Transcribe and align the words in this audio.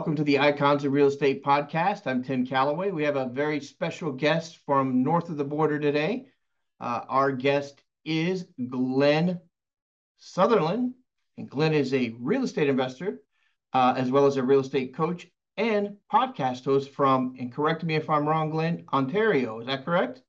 Welcome 0.00 0.16
to 0.16 0.24
the 0.24 0.38
Icons 0.38 0.82
of 0.86 0.92
Real 0.92 1.08
Estate 1.08 1.44
podcast. 1.44 2.06
I'm 2.06 2.24
Tim 2.24 2.46
Calloway. 2.46 2.90
We 2.90 3.02
have 3.02 3.16
a 3.16 3.28
very 3.28 3.60
special 3.60 4.12
guest 4.12 4.58
from 4.64 5.02
north 5.02 5.28
of 5.28 5.36
the 5.36 5.44
border 5.44 5.78
today. 5.78 6.24
Uh, 6.80 7.02
our 7.06 7.32
guest 7.32 7.82
is 8.06 8.46
Glen 8.70 9.40
Sutherland. 10.16 10.94
And 11.36 11.50
Glen 11.50 11.74
is 11.74 11.92
a 11.92 12.14
real 12.18 12.44
estate 12.44 12.70
investor, 12.70 13.20
uh, 13.74 13.92
as 13.94 14.10
well 14.10 14.24
as 14.24 14.38
a 14.38 14.42
real 14.42 14.60
estate 14.60 14.94
coach 14.94 15.26
and 15.58 15.98
podcast 16.10 16.64
host 16.64 16.92
from, 16.94 17.34
and 17.38 17.52
correct 17.52 17.84
me 17.84 17.94
if 17.94 18.08
I'm 18.08 18.26
wrong, 18.26 18.48
Glen, 18.48 18.86
Ontario. 18.94 19.60
Is 19.60 19.66
that 19.66 19.84
correct? 19.84 20.22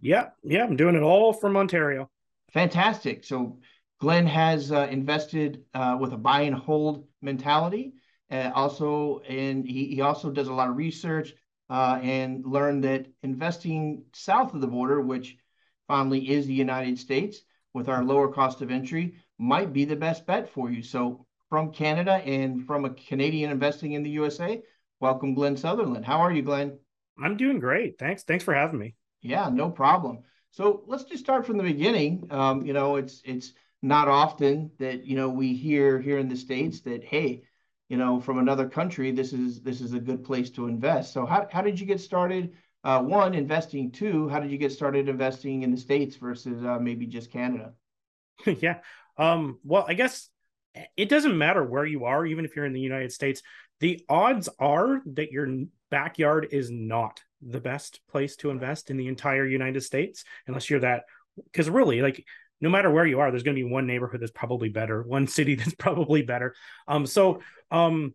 Yeah, 0.00 0.30
yeah, 0.42 0.64
I'm 0.64 0.74
doing 0.74 0.96
it 0.96 1.02
all 1.02 1.32
from 1.32 1.56
Ontario. 1.56 2.10
Fantastic. 2.52 3.22
So 3.22 3.60
Glen 4.00 4.26
has 4.26 4.72
uh, 4.72 4.88
invested 4.90 5.62
uh, 5.74 5.96
with 6.00 6.12
a 6.12 6.18
buy 6.18 6.40
and 6.40 6.56
hold 6.56 7.06
mentality. 7.20 7.94
Uh, 8.32 8.50
also, 8.54 9.20
and 9.28 9.66
he, 9.66 9.94
he 9.94 10.00
also 10.00 10.30
does 10.30 10.48
a 10.48 10.52
lot 10.52 10.70
of 10.70 10.76
research 10.76 11.34
uh, 11.68 11.98
and 12.02 12.46
learned 12.46 12.82
that 12.84 13.06
investing 13.22 14.04
south 14.14 14.54
of 14.54 14.62
the 14.62 14.66
border, 14.66 15.00
which 15.00 15.36
finally 15.86 16.30
is 16.30 16.46
the 16.46 16.54
United 16.54 16.98
States, 16.98 17.42
with 17.74 17.88
our 17.88 18.02
lower 18.02 18.28
cost 18.28 18.62
of 18.62 18.70
entry, 18.70 19.14
might 19.38 19.72
be 19.72 19.84
the 19.84 19.96
best 19.96 20.26
bet 20.26 20.48
for 20.48 20.70
you. 20.70 20.82
So, 20.82 21.26
from 21.50 21.72
Canada 21.72 22.14
and 22.14 22.66
from 22.66 22.86
a 22.86 22.90
Canadian 22.90 23.50
investing 23.50 23.92
in 23.92 24.02
the 24.02 24.10
USA, 24.10 24.62
welcome, 25.00 25.34
Glen 25.34 25.56
Sutherland. 25.56 26.06
How 26.06 26.18
are 26.20 26.32
you, 26.32 26.40
Glen? 26.40 26.78
I'm 27.22 27.36
doing 27.36 27.58
great. 27.58 27.98
Thanks. 27.98 28.22
Thanks 28.22 28.44
for 28.44 28.54
having 28.54 28.78
me. 28.78 28.94
Yeah, 29.20 29.50
no 29.52 29.68
problem. 29.68 30.20
So 30.50 30.84
let's 30.86 31.04
just 31.04 31.22
start 31.22 31.46
from 31.46 31.58
the 31.58 31.62
beginning. 31.62 32.26
Um, 32.30 32.64
you 32.64 32.72
know, 32.72 32.96
it's 32.96 33.20
it's 33.24 33.52
not 33.82 34.08
often 34.08 34.70
that 34.78 35.04
you 35.04 35.16
know 35.16 35.28
we 35.28 35.54
hear 35.54 36.00
here 36.00 36.18
in 36.18 36.28
the 36.28 36.36
states 36.36 36.80
that 36.82 37.04
hey, 37.04 37.42
you 37.92 37.98
know, 37.98 38.18
from 38.18 38.38
another 38.38 38.66
country, 38.66 39.10
this 39.10 39.34
is 39.34 39.60
this 39.60 39.82
is 39.82 39.92
a 39.92 40.00
good 40.00 40.24
place 40.24 40.48
to 40.52 40.66
invest. 40.66 41.12
So 41.12 41.26
how 41.26 41.46
how 41.52 41.60
did 41.60 41.78
you 41.78 41.84
get 41.84 42.00
started? 42.00 42.54
Uh, 42.82 43.02
one, 43.02 43.34
investing. 43.34 43.90
Two, 43.90 44.30
how 44.30 44.40
did 44.40 44.50
you 44.50 44.56
get 44.56 44.72
started 44.72 45.10
investing 45.10 45.62
in 45.62 45.70
the 45.70 45.76
states 45.76 46.16
versus 46.16 46.64
uh, 46.64 46.78
maybe 46.78 47.04
just 47.04 47.30
Canada? 47.30 47.74
yeah. 48.46 48.78
Um, 49.18 49.58
well, 49.62 49.84
I 49.86 49.92
guess 49.92 50.30
it 50.96 51.10
doesn't 51.10 51.36
matter 51.36 51.62
where 51.62 51.84
you 51.84 52.06
are, 52.06 52.24
even 52.24 52.46
if 52.46 52.56
you're 52.56 52.64
in 52.64 52.72
the 52.72 52.80
United 52.80 53.12
States. 53.12 53.42
The 53.80 54.00
odds 54.08 54.48
are 54.58 55.02
that 55.12 55.30
your 55.30 55.46
backyard 55.90 56.48
is 56.50 56.70
not 56.70 57.20
the 57.42 57.60
best 57.60 58.00
place 58.10 58.36
to 58.36 58.48
invest 58.48 58.88
in 58.88 58.96
the 58.96 59.08
entire 59.08 59.44
United 59.44 59.82
States, 59.82 60.24
unless 60.46 60.70
you're 60.70 60.80
that. 60.80 61.02
Because 61.36 61.68
really, 61.68 62.00
like 62.00 62.24
no 62.62 62.70
matter 62.70 62.90
where 62.90 63.04
you 63.04 63.18
are, 63.18 63.30
there's 63.30 63.42
going 63.42 63.56
to 63.56 63.62
be 63.62 63.68
one 63.68 63.86
neighborhood 63.86 64.20
that's 64.20 64.32
probably 64.32 64.68
better, 64.70 65.02
one 65.02 65.26
city 65.26 65.54
that's 65.56 65.74
probably 65.74 66.22
better. 66.22 66.54
Um, 66.88 67.04
so 67.04 67.40
um, 67.72 68.14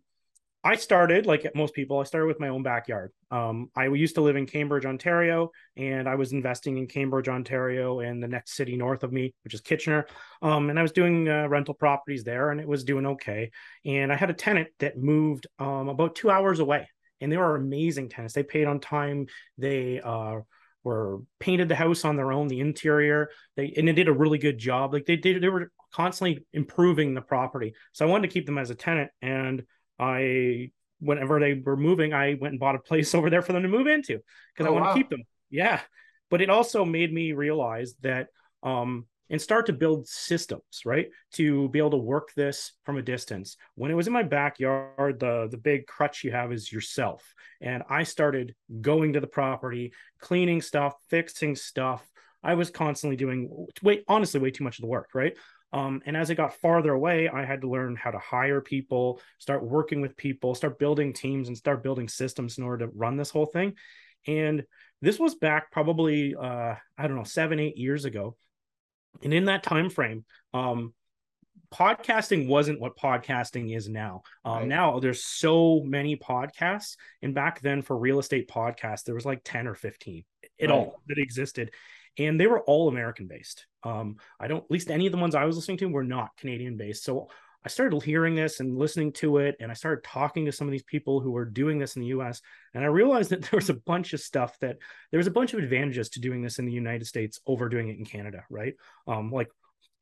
I 0.63 0.75
started 0.75 1.25
like 1.25 1.50
most 1.55 1.73
people. 1.73 2.00
I 2.00 2.03
started 2.03 2.28
with 2.28 2.40
my 2.40 2.50
own 2.50 2.62
backyard. 2.62 3.12
Um, 3.31 3.69
I 3.75 3.88
used 3.88 4.16
to 4.16 4.22
live 4.22 4.35
in 4.35 4.45
Cambridge, 4.45 4.85
Ontario, 4.85 5.51
and 5.78 6.09
I 6.09 6.16
was 6.16 6.34
investing 6.34 6.78
in 6.78 6.88
Cambridge, 6.88 7.29
Ontario, 7.29 8.01
and 8.01 8.22
the 8.22 8.28
next 8.28 8.56
city 8.56 8.75
north 8.75 9.03
of 9.03 9.13
me, 9.13 9.34
which 9.44 9.53
is 9.53 9.62
Kitchener. 9.62 10.07
Um, 10.41 10.69
and 10.69 10.78
I 10.78 10.81
was 10.81 10.91
doing 10.91 11.29
uh, 11.29 11.47
rental 11.47 11.73
properties 11.73 12.23
there, 12.23 12.51
and 12.51 12.59
it 12.59 12.68
was 12.68 12.84
doing 12.84 13.06
okay. 13.06 13.51
And 13.85 14.12
I 14.12 14.16
had 14.16 14.29
a 14.29 14.34
tenant 14.34 14.69
that 14.79 14.97
moved 14.97 15.47
um, 15.57 15.89
about 15.89 16.16
two 16.16 16.29
hours 16.29 16.59
away, 16.59 16.89
and 17.22 17.31
they 17.31 17.38
were 17.38 17.56
amazing 17.56 18.09
tenants. 18.09 18.34
They 18.34 18.44
paid 18.44 18.68
on 18.68 18.79
time. 18.79 19.28
They 19.57 20.01
uh, 20.01 20.39
were 20.88 21.20
painted 21.40 21.68
the 21.68 21.75
house 21.75 22.06
on 22.06 22.16
their 22.16 22.31
own, 22.31 22.48
the 22.48 22.62
interior. 22.62 23.30
They 23.58 23.74
and 23.75 23.88
they 23.88 23.92
did 23.92 24.08
a 24.08 24.14
really 24.14 24.38
good 24.38 24.58
job. 24.58 24.94
Like 24.94 25.06
they 25.06 25.18
did, 25.18 25.44
they 25.44 25.50
were 25.50 25.70
constantly 25.94 26.46
improving 26.53 27.14
the 27.14 27.22
property. 27.22 27.74
So 27.92 28.06
I 28.06 28.09
wanted 28.09 28.30
to 28.30 28.34
keep 28.34 28.46
them 28.46 28.58
as 28.58 28.70
a 28.70 28.75
tenant. 28.75 29.12
And 29.22 29.64
I, 30.00 30.72
whenever 31.00 31.40
they 31.40 31.56
were 31.56 31.75
moving, 31.75 32.14
I 32.14 32.38
went 32.40 32.53
and 32.53 32.59
bought 32.59 32.75
a 32.75 32.80
place 32.80 33.14
over 33.16 33.30
there 33.30 33.42
for 33.42 33.52
them 33.53 33.64
to 33.64 33.70
move 33.70 33.88
into 33.88 34.20
because 34.56 34.66
oh, 34.66 34.68
I 34.68 34.70
want 34.70 34.86
wow. 34.86 34.94
to 34.94 34.98
keep 34.98 35.09
them. 35.09 35.24
Yeah, 35.50 35.81
but 36.30 36.42
it 36.42 36.50
also 36.50 36.86
made 36.86 37.14
me 37.14 37.34
realize 37.34 37.96
that 38.02 38.28
um, 38.64 39.06
and 39.29 39.41
start 39.41 39.65
to 39.65 39.73
build 39.73 40.07
systems, 40.07 40.81
right? 40.85 41.09
To 41.33 41.69
be 41.69 41.79
able 41.79 41.91
to 41.91 41.97
work 41.97 42.33
this 42.35 42.73
from 42.83 42.97
a 42.97 43.01
distance. 43.01 43.57
When 43.75 43.91
it 43.91 43.95
was 43.95 44.07
in 44.07 44.13
my 44.13 44.23
backyard, 44.23 45.19
the 45.19 45.47
the 45.49 45.57
big 45.57 45.88
crutch 45.88 46.23
you 46.23 46.31
have 46.31 46.51
is 46.51 46.71
yourself. 46.71 47.33
And 47.61 47.83
I 47.89 48.03
started 48.03 48.55
going 48.81 49.13
to 49.13 49.19
the 49.19 49.27
property, 49.27 49.93
cleaning 50.19 50.61
stuff, 50.61 50.93
fixing 51.09 51.55
stuff. 51.55 52.07
I 52.43 52.53
was 52.53 52.69
constantly 52.69 53.17
doing 53.17 53.67
way 53.81 54.03
honestly 54.07 54.39
way 54.39 54.51
too 54.51 54.63
much 54.63 54.77
of 54.77 54.83
the 54.83 54.88
work, 54.88 55.09
right? 55.13 55.35
Um, 55.73 56.01
and 56.05 56.15
as 56.15 56.31
I 56.31 56.33
got 56.33 56.55
farther 56.55 56.94
away, 56.94 57.27
I 57.27 57.44
had 57.44 57.61
to 57.61 57.69
learn 57.69 57.97
how 57.97 58.11
to 58.11 58.19
hire 58.19 58.61
people, 58.61 59.19
start 59.38 59.63
working 59.63 59.99
with 59.99 60.15
people, 60.15 60.55
start 60.55 60.79
building 60.79 61.11
teams, 61.11 61.49
and 61.49 61.57
start 61.57 61.83
building 61.83 62.07
systems 62.07 62.57
in 62.57 62.63
order 62.63 62.85
to 62.85 62.94
run 62.95 63.17
this 63.17 63.31
whole 63.31 63.47
thing. 63.47 63.73
And 64.25 64.63
this 65.01 65.19
was 65.19 65.35
back 65.35 65.71
probably 65.71 66.35
uh, 66.35 66.75
I 66.97 67.07
don't 67.07 67.17
know 67.17 67.23
seven 67.23 67.59
eight 67.59 67.77
years 67.77 68.05
ago 68.05 68.38
and 69.23 69.33
in 69.33 69.45
that 69.45 69.63
time 69.63 69.89
frame 69.89 70.25
um 70.53 70.94
podcasting 71.73 72.47
wasn't 72.47 72.79
what 72.79 72.97
podcasting 72.97 73.75
is 73.75 73.89
now 73.89 74.22
um 74.45 74.59
right. 74.59 74.67
now 74.67 75.00
there's 75.00 75.23
so 75.23 75.81
many 75.83 76.16
podcasts 76.16 76.95
and 77.22 77.35
back 77.35 77.59
then 77.61 77.81
for 77.81 77.97
real 77.97 78.19
estate 78.19 78.50
podcasts 78.50 79.03
there 79.03 79.16
was 79.16 79.25
like 79.25 79.41
10 79.44 79.67
or 79.67 79.75
15 79.75 80.23
it 80.57 80.69
right. 80.69 80.73
all 80.73 81.01
that 81.07 81.17
existed 81.17 81.72
and 82.17 82.39
they 82.39 82.47
were 82.47 82.61
all 82.61 82.88
american 82.88 83.27
based 83.27 83.66
um 83.83 84.16
i 84.39 84.47
don't 84.47 84.63
at 84.63 84.72
least 84.72 84.89
any 84.89 85.07
of 85.07 85.11
the 85.11 85.17
ones 85.17 85.35
i 85.35 85.44
was 85.44 85.57
listening 85.57 85.77
to 85.77 85.88
were 85.88 86.03
not 86.03 86.29
canadian 86.38 86.77
based 86.77 87.03
so 87.03 87.27
I 87.66 87.69
started 87.69 88.01
hearing 88.01 88.35
this 88.35 88.59
and 88.59 88.78
listening 88.78 89.12
to 89.13 89.38
it, 89.38 89.57
and 89.59 89.72
I 89.72 89.73
started 89.73 90.03
talking 90.03 90.45
to 90.45 90.51
some 90.51 90.68
of 90.68 90.72
these 90.72 90.84
people 90.84 91.19
who 91.19 91.31
were 91.31 91.45
doing 91.45 91.79
this 91.79 91.95
in 91.95 92.01
the 92.01 92.09
US. 92.09 92.41
And 92.73 92.84
I 92.84 92.88
realized 92.88 93.29
that 93.31 93.41
there 93.41 93.57
was 93.57 93.69
a 93.69 93.75
bunch 93.75 94.13
of 94.13 94.19
stuff 94.19 94.57
that 94.59 94.78
there 95.12 95.18
was 95.18 95.28
a 95.28 95.31
bunch 95.31 95.53
of 95.53 95.59
advantages 95.59 96.09
to 96.09 96.22
doing 96.22 96.41
this 96.41 96.59
in 96.59 96.66
the 96.66 96.72
United 96.72 97.06
States 97.06 97.40
over 97.45 97.69
doing 97.69 97.90
it 97.90 97.97
in 97.97 98.06
Canada, 98.06 98.44
right? 98.50 98.75
Um, 99.07 99.31
like 99.31 99.50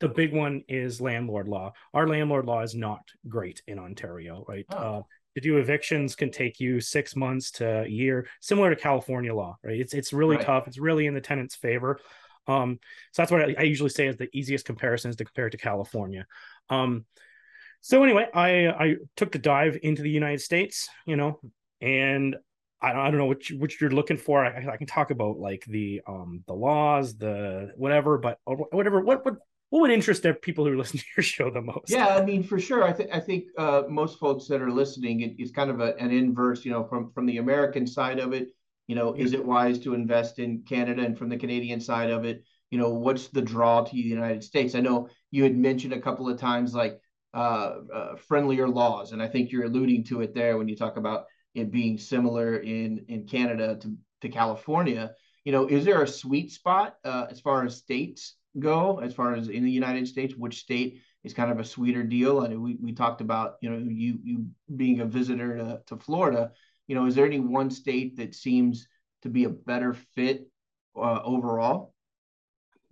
the 0.00 0.08
big 0.08 0.32
one 0.32 0.62
is 0.68 1.00
landlord 1.00 1.48
law. 1.48 1.72
Our 1.94 2.06
landlord 2.06 2.46
law 2.46 2.62
is 2.62 2.74
not 2.74 3.00
great 3.28 3.62
in 3.66 3.78
Ontario, 3.78 4.44
right? 4.46 4.66
Oh. 4.70 4.76
Uh, 4.76 5.02
to 5.34 5.40
do 5.42 5.58
evictions 5.58 6.16
can 6.16 6.30
take 6.30 6.60
you 6.60 6.80
six 6.80 7.14
months 7.14 7.50
to 7.52 7.82
a 7.82 7.86
year, 7.86 8.26
similar 8.40 8.74
to 8.74 8.80
California 8.80 9.34
law, 9.34 9.58
right? 9.62 9.78
It's 9.78 9.92
it's 9.92 10.14
really 10.14 10.36
right. 10.36 10.46
tough. 10.46 10.66
It's 10.66 10.78
really 10.78 11.06
in 11.06 11.12
the 11.12 11.20
tenant's 11.20 11.54
favor. 11.54 12.00
Um, 12.46 12.78
so 13.12 13.22
that's 13.22 13.30
what 13.30 13.42
I, 13.42 13.54
I, 13.58 13.62
usually 13.64 13.90
say 13.90 14.06
is 14.06 14.16
the 14.16 14.28
easiest 14.32 14.64
comparison 14.64 15.10
is 15.10 15.16
to 15.16 15.24
compare 15.24 15.48
it 15.48 15.50
to 15.50 15.58
California. 15.58 16.26
Um, 16.70 17.04
so 17.80 18.02
anyway, 18.02 18.26
I 18.34 18.68
I 18.68 18.94
took 19.16 19.32
the 19.32 19.38
dive 19.38 19.78
into 19.82 20.02
the 20.02 20.10
United 20.10 20.40
States, 20.40 20.88
you 21.06 21.16
know, 21.16 21.40
and 21.80 22.36
I, 22.80 22.92
I 22.92 23.10
don't 23.10 23.18
know 23.18 23.26
what 23.26 23.48
you, 23.48 23.58
what 23.58 23.80
you're 23.80 23.90
looking 23.90 24.16
for. 24.16 24.44
I, 24.44 24.72
I, 24.72 24.76
can 24.76 24.86
talk 24.86 25.10
about 25.10 25.38
like 25.38 25.64
the 25.66 26.00
um 26.06 26.44
the 26.46 26.54
laws, 26.54 27.16
the 27.16 27.72
whatever, 27.76 28.18
but 28.18 28.38
whatever. 28.44 29.00
What 29.00 29.24
what 29.24 29.36
what 29.70 29.80
would 29.80 29.90
interest 29.90 30.22
the 30.22 30.34
people 30.34 30.64
who 30.64 30.76
listen 30.76 30.98
to 31.00 31.04
your 31.16 31.24
show 31.24 31.50
the 31.50 31.62
most? 31.62 31.88
Yeah, 31.90 32.08
I 32.08 32.24
mean, 32.24 32.42
for 32.42 32.58
sure. 32.58 32.84
I 32.84 32.92
think 32.92 33.10
I 33.12 33.20
think 33.20 33.44
uh, 33.58 33.82
most 33.88 34.18
folks 34.18 34.46
that 34.48 34.62
are 34.62 34.70
listening, 34.70 35.20
it, 35.20 35.34
it's 35.38 35.52
kind 35.52 35.70
of 35.70 35.80
a, 35.80 35.96
an 35.96 36.10
inverse. 36.10 36.64
You 36.64 36.72
know, 36.72 36.84
from 36.84 37.10
from 37.12 37.26
the 37.26 37.38
American 37.38 37.86
side 37.86 38.18
of 38.18 38.32
it, 38.32 38.48
you 38.86 38.94
know, 38.94 39.14
is 39.14 39.32
it 39.32 39.44
wise 39.44 39.78
to 39.80 39.94
invest 39.94 40.38
in 40.38 40.62
Canada? 40.68 41.02
And 41.02 41.18
from 41.18 41.28
the 41.28 41.36
Canadian 41.36 41.80
side 41.80 42.10
of 42.10 42.24
it, 42.24 42.44
you 42.70 42.78
know, 42.78 42.90
what's 42.90 43.28
the 43.28 43.42
draw 43.42 43.82
to 43.82 43.92
the 43.92 43.98
United 43.98 44.44
States? 44.44 44.74
I 44.74 44.80
know 44.80 45.08
you 45.30 45.42
had 45.42 45.56
mentioned 45.56 45.92
a 45.92 46.00
couple 46.00 46.28
of 46.28 46.38
times 46.38 46.74
like 46.74 47.00
friendlier 47.32 48.68
laws. 48.68 49.12
And 49.12 49.22
I 49.22 49.28
think 49.28 49.50
you're 49.50 49.64
alluding 49.64 50.04
to 50.04 50.20
it 50.22 50.34
there 50.34 50.56
when 50.56 50.68
you 50.68 50.76
talk 50.76 50.96
about 50.96 51.26
it 51.54 51.70
being 51.70 51.98
similar 51.98 52.58
in 52.58 53.04
in 53.08 53.26
Canada 53.26 53.76
to, 53.80 53.96
to 54.22 54.28
California. 54.28 55.12
You 55.44 55.52
know, 55.52 55.66
is 55.66 55.84
there 55.84 56.02
a 56.02 56.08
sweet 56.08 56.50
spot 56.52 56.96
uh, 57.04 57.26
as 57.30 57.40
far 57.40 57.64
as 57.64 57.76
states 57.76 58.34
go, 58.58 58.98
as 58.98 59.14
far 59.14 59.34
as 59.34 59.48
in 59.48 59.64
the 59.64 59.70
United 59.70 60.08
States, 60.08 60.34
which 60.34 60.58
state 60.58 61.00
is 61.22 61.34
kind 61.34 61.52
of 61.52 61.60
a 61.60 61.64
sweeter 61.64 62.02
deal? 62.02 62.42
And 62.42 62.62
we, 62.62 62.76
we 62.80 62.92
talked 62.92 63.20
about, 63.20 63.54
you 63.60 63.70
know, 63.70 63.78
you 63.78 64.18
you 64.22 64.46
being 64.74 65.00
a 65.00 65.06
visitor 65.06 65.56
to, 65.56 65.80
to 65.86 65.96
Florida. 65.96 66.52
You 66.88 66.94
know, 66.94 67.06
is 67.06 67.14
there 67.14 67.26
any 67.26 67.40
one 67.40 67.70
state 67.70 68.16
that 68.16 68.34
seems 68.34 68.88
to 69.22 69.28
be 69.28 69.44
a 69.44 69.50
better 69.50 69.94
fit 70.14 70.48
uh, 70.96 71.20
overall? 71.24 71.94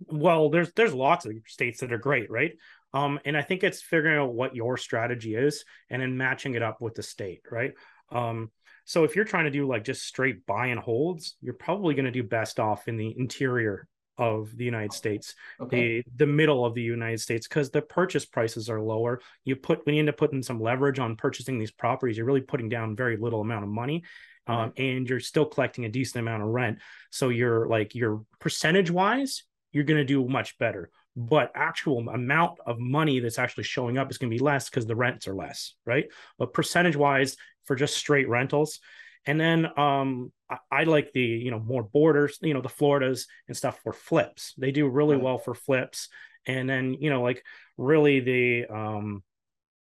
Well, 0.07 0.49
there's 0.49 0.71
there's 0.73 0.93
lots 0.93 1.25
of 1.25 1.33
states 1.47 1.79
that 1.79 1.93
are 1.93 1.97
great, 1.97 2.29
right? 2.29 2.53
Um, 2.95 3.19
and 3.25 3.35
I 3.35 3.41
think 3.41 3.63
it's 3.63 3.81
figuring 3.81 4.17
out 4.17 4.33
what 4.33 4.55
your 4.55 4.77
strategy 4.77 5.35
is 5.35 5.65
and 5.89 6.01
then 6.01 6.17
matching 6.17 6.55
it 6.55 6.63
up 6.63 6.79
with 6.79 6.95
the 6.95 7.03
state, 7.03 7.41
right? 7.51 7.73
Um, 8.09 8.51
so 8.85 9.03
if 9.03 9.15
you're 9.15 9.25
trying 9.25 9.45
to 9.45 9.51
do 9.51 9.67
like 9.67 9.83
just 9.83 10.03
straight 10.03 10.45
buy 10.45 10.67
and 10.67 10.79
holds, 10.79 11.35
you're 11.41 11.55
probably 11.55 11.93
going 11.93 12.05
to 12.05 12.11
do 12.11 12.23
best 12.23 12.57
off 12.57 12.87
in 12.87 12.95
the 12.95 13.13
interior 13.17 13.87
of 14.17 14.55
the 14.55 14.63
United 14.63 14.93
States, 14.93 15.35
okay. 15.59 16.01
the 16.01 16.25
the 16.25 16.31
middle 16.31 16.65
of 16.65 16.73
the 16.73 16.81
United 16.81 17.19
States, 17.19 17.49
because 17.49 17.69
the 17.69 17.81
purchase 17.81 18.25
prices 18.25 18.69
are 18.69 18.79
lower. 18.79 19.19
You 19.43 19.57
put 19.57 19.85
when 19.85 19.95
you 19.95 19.99
end 19.99 20.07
up 20.07 20.15
putting 20.15 20.41
some 20.41 20.61
leverage 20.61 20.99
on 20.99 21.17
purchasing 21.17 21.59
these 21.59 21.71
properties, 21.71 22.15
you're 22.15 22.25
really 22.25 22.39
putting 22.39 22.69
down 22.69 22.95
very 22.95 23.17
little 23.17 23.41
amount 23.41 23.65
of 23.65 23.69
money. 23.69 24.03
Um, 24.47 24.73
and 24.77 25.09
you're 25.09 25.19
still 25.19 25.45
collecting 25.45 25.85
a 25.85 25.89
decent 25.89 26.21
amount 26.21 26.43
of 26.43 26.49
rent. 26.49 26.77
So 27.09 27.29
you're 27.29 27.67
like 27.67 27.95
your 27.95 28.23
percentage 28.39 28.91
wise, 28.91 29.43
you're 29.71 29.83
going 29.83 29.97
to 29.97 30.05
do 30.05 30.23
much 30.27 30.57
better. 30.59 30.91
But 31.15 31.51
actual 31.55 32.07
amount 32.09 32.59
of 32.65 32.77
money 32.77 33.19
that's 33.19 33.39
actually 33.39 33.63
showing 33.63 33.97
up 33.97 34.11
is 34.11 34.17
going 34.17 34.29
to 34.29 34.35
be 34.35 34.43
less 34.43 34.69
because 34.69 34.85
the 34.85 34.97
rents 34.97 35.27
are 35.27 35.35
less, 35.35 35.73
right? 35.85 36.05
But 36.37 36.53
percentage 36.53 36.97
wise, 36.97 37.37
for 37.63 37.75
just 37.75 37.95
straight 37.95 38.27
rentals, 38.27 38.79
and 39.25 39.39
then 39.39 39.67
um, 39.77 40.31
I, 40.49 40.57
I, 40.71 40.83
like 40.83 41.11
the 41.13 41.21
you 41.21 41.51
know 41.51 41.59
more 41.59 41.83
borders, 41.83 42.37
you 42.41 42.53
know 42.53 42.61
the 42.61 42.69
Floridas 42.69 43.27
and 43.47 43.57
stuff 43.57 43.79
for 43.83 43.93
flips. 43.93 44.53
They 44.57 44.71
do 44.71 44.87
really 44.87 45.17
well 45.17 45.37
for 45.37 45.53
flips. 45.53 46.09
And 46.45 46.69
then 46.69 46.95
you 46.99 47.09
know 47.09 47.23
like 47.23 47.43
really 47.77 48.19
the 48.19 48.65
um, 48.67 49.23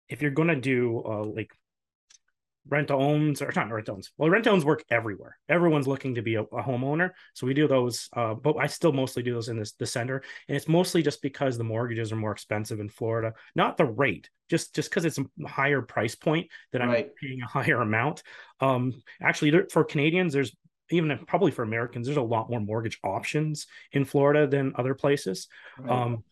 if 0.08 0.22
you're 0.22 0.30
gonna 0.30 0.60
do 0.60 1.02
uh, 1.04 1.24
like 1.24 1.50
rent 2.68 2.90
owns 2.90 3.42
or 3.42 3.52
not 3.54 3.70
rent 3.70 3.88
owns. 3.88 4.10
Well, 4.16 4.30
rent 4.30 4.46
owns 4.46 4.64
work 4.64 4.84
everywhere. 4.90 5.36
Everyone's 5.48 5.86
looking 5.86 6.14
to 6.14 6.22
be 6.22 6.36
a, 6.36 6.42
a 6.42 6.62
homeowner, 6.62 7.10
so 7.34 7.46
we 7.46 7.54
do 7.54 7.68
those. 7.68 8.08
Uh, 8.14 8.34
but 8.34 8.56
I 8.56 8.66
still 8.66 8.92
mostly 8.92 9.22
do 9.22 9.34
those 9.34 9.48
in 9.48 9.58
this 9.58 9.72
the 9.72 9.86
center, 9.86 10.22
and 10.48 10.56
it's 10.56 10.68
mostly 10.68 11.02
just 11.02 11.22
because 11.22 11.58
the 11.58 11.64
mortgages 11.64 12.12
are 12.12 12.16
more 12.16 12.32
expensive 12.32 12.80
in 12.80 12.88
Florida. 12.88 13.34
Not 13.54 13.76
the 13.76 13.84
rate, 13.84 14.30
just 14.48 14.74
just 14.74 14.90
because 14.90 15.04
it's 15.04 15.18
a 15.18 15.46
higher 15.46 15.82
price 15.82 16.14
point 16.14 16.50
that 16.72 16.82
I'm 16.82 16.88
right. 16.88 17.10
paying 17.20 17.42
a 17.42 17.46
higher 17.46 17.80
amount. 17.80 18.22
Um, 18.60 19.02
actually, 19.20 19.52
for 19.70 19.84
Canadians, 19.84 20.32
there's 20.32 20.56
even 20.90 21.10
if, 21.10 21.26
probably 21.26 21.50
for 21.50 21.62
Americans, 21.62 22.06
there's 22.06 22.16
a 22.16 22.22
lot 22.22 22.50
more 22.50 22.60
mortgage 22.60 22.98
options 23.02 23.66
in 23.92 24.04
Florida 24.04 24.46
than 24.46 24.74
other 24.76 24.94
places. 24.94 25.48
Right. 25.78 25.90
Um, 25.90 26.24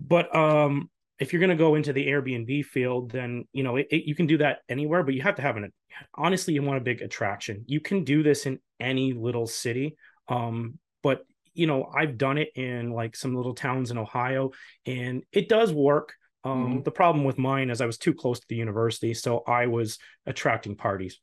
but 0.00 0.34
um, 0.34 0.90
if 1.18 1.32
you're 1.32 1.40
going 1.40 1.50
to 1.50 1.56
go 1.56 1.74
into 1.74 1.92
the 1.92 2.06
Airbnb 2.06 2.64
field, 2.66 3.10
then 3.10 3.44
you 3.52 3.62
know 3.62 3.76
it, 3.76 3.88
it, 3.90 4.04
you 4.04 4.14
can 4.14 4.26
do 4.26 4.38
that 4.38 4.58
anywhere, 4.68 5.02
but 5.02 5.14
you 5.14 5.22
have 5.22 5.36
to 5.36 5.42
have 5.42 5.56
an 5.56 5.72
honestly, 6.14 6.54
you 6.54 6.62
want 6.62 6.78
a 6.78 6.82
big 6.82 7.02
attraction. 7.02 7.64
You 7.66 7.80
can 7.80 8.04
do 8.04 8.22
this 8.22 8.46
in 8.46 8.60
any 8.78 9.12
little 9.12 9.46
city, 9.46 9.96
um, 10.28 10.78
but 11.02 11.24
you 11.54 11.66
know 11.66 11.90
I've 11.94 12.18
done 12.18 12.38
it 12.38 12.50
in 12.54 12.90
like 12.92 13.16
some 13.16 13.34
little 13.34 13.54
towns 13.54 13.90
in 13.90 13.98
Ohio, 13.98 14.52
and 14.86 15.22
it 15.32 15.48
does 15.48 15.72
work. 15.72 16.14
Um, 16.44 16.66
mm-hmm. 16.66 16.82
The 16.82 16.92
problem 16.92 17.24
with 17.24 17.36
mine 17.36 17.68
is 17.68 17.80
I 17.80 17.86
was 17.86 17.98
too 17.98 18.14
close 18.14 18.38
to 18.38 18.46
the 18.48 18.54
university, 18.56 19.12
so 19.12 19.42
I 19.46 19.66
was 19.66 19.98
attracting 20.24 20.76
parties. 20.76 21.18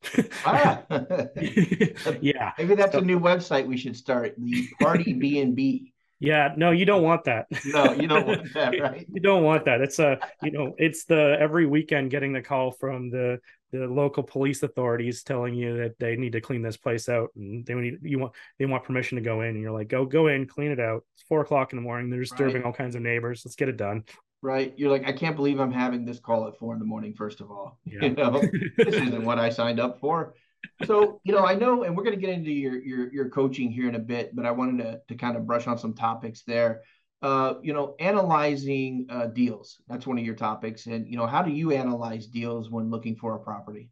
ah. 0.46 0.84
yeah, 2.22 2.52
maybe 2.58 2.76
that's 2.76 2.92
so, 2.92 3.00
a 3.00 3.02
new 3.02 3.20
website 3.20 3.66
we 3.66 3.78
should 3.78 3.96
start. 3.96 4.36
The 4.38 4.68
Party 4.82 5.14
B 5.14 5.40
and 5.40 5.56
B. 5.56 5.94
Yeah, 6.20 6.54
no, 6.56 6.72
you 6.72 6.86
don't 6.86 7.04
want 7.04 7.26
that. 7.26 7.48
No, 7.66 7.92
you 7.92 8.08
don't 8.08 8.26
want 8.26 8.54
that, 8.54 8.80
right? 8.80 9.06
you 9.12 9.20
don't 9.20 9.44
want 9.44 9.66
that. 9.66 9.82
It's 9.82 10.00
a, 10.00 10.18
you 10.42 10.52
know, 10.52 10.74
it's 10.78 11.06
the 11.06 11.36
every 11.40 11.66
weekend 11.66 12.12
getting 12.12 12.32
the 12.32 12.42
call 12.42 12.72
from 12.72 13.10
the 13.10 13.40
the 13.72 13.88
local 13.88 14.24
police 14.24 14.64
authorities 14.64 15.24
telling 15.24 15.54
you 15.54 15.78
that 15.78 15.98
they 16.00 16.16
need 16.16 16.34
to 16.34 16.42
clean 16.42 16.62
this 16.62 16.78
place 16.78 17.10
out 17.10 17.30
and 17.36 17.66
they 17.66 17.74
need 17.74 17.98
you 18.02 18.20
want 18.20 18.34
they 18.60 18.66
want 18.66 18.84
permission 18.84 19.18
to 19.18 19.22
go 19.22 19.42
in 19.42 19.50
and 19.50 19.62
you're 19.62 19.72
like 19.72 19.88
go 19.88 20.06
go 20.06 20.28
in 20.28 20.46
clean 20.48 20.72
it 20.72 20.80
out 20.80 21.04
it's 21.14 21.24
four 21.24 21.42
o'clock 21.42 21.74
in 21.74 21.78
the 21.78 21.82
morning 21.82 22.10
they're 22.10 22.22
disturbing 22.22 22.58
right. 22.58 22.66
all 22.66 22.74
kinds 22.74 22.96
of 22.96 23.02
neighbors 23.02 23.42
let's 23.46 23.56
get 23.56 23.70
it 23.70 23.78
done 23.78 24.04
right 24.42 24.74
you're 24.78 24.92
like 24.92 25.08
i 25.08 25.12
can't 25.12 25.36
believe 25.36 25.60
i'm 25.60 25.72
having 25.72 26.06
this 26.06 26.20
call 26.20 26.48
at 26.48 26.58
four 26.58 26.74
in 26.74 26.80
the 26.80 26.86
morning 26.86 27.14
first 27.14 27.42
of 27.42 27.52
all 27.52 27.78
yeah. 27.86 28.06
you 28.06 28.12
know 28.12 28.42
this 28.78 28.96
isn't 28.96 29.24
what 29.24 29.40
i 29.40 29.50
signed 29.50 29.80
up 29.80 30.00
for 30.00 30.36
so 30.86 31.20
you 31.24 31.34
know 31.34 31.46
i 31.46 31.56
know 31.56 31.84
and 31.84 31.96
we're 31.96 32.04
going 32.04 32.16
to 32.16 32.22
get 32.22 32.34
into 32.34 32.52
your, 32.52 32.82
your 32.84 33.14
your 33.14 33.30
coaching 33.30 33.72
here 33.72 33.88
in 33.90 33.96
a 33.96 34.00
bit 34.00 34.36
but 34.36 34.46
i 34.46 34.52
wanted 34.52 34.84
to, 34.84 35.00
to 35.08 35.16
kind 35.16 35.36
of 35.36 35.46
brush 35.46 35.68
on 35.68 35.78
some 35.78 35.94
topics 35.94 36.44
there. 36.44 36.82
Uh, 37.22 37.56
you 37.64 37.74
know 37.74 37.96
analyzing 38.00 39.08
uh, 39.10 39.26
deals 39.26 39.82
that's 39.88 40.06
one 40.06 40.18
of 40.20 40.26
your 40.26 40.36
topics. 40.36 40.86
And 40.86 41.08
you 41.08 41.18
know 41.18 41.26
how 41.26 41.42
do 41.42 41.50
you 41.50 41.72
analyze 41.72 42.28
deals 42.28 42.70
when 42.70 42.92
looking 42.92 43.16
for 43.16 43.36
a 43.36 43.40
property? 43.40 43.90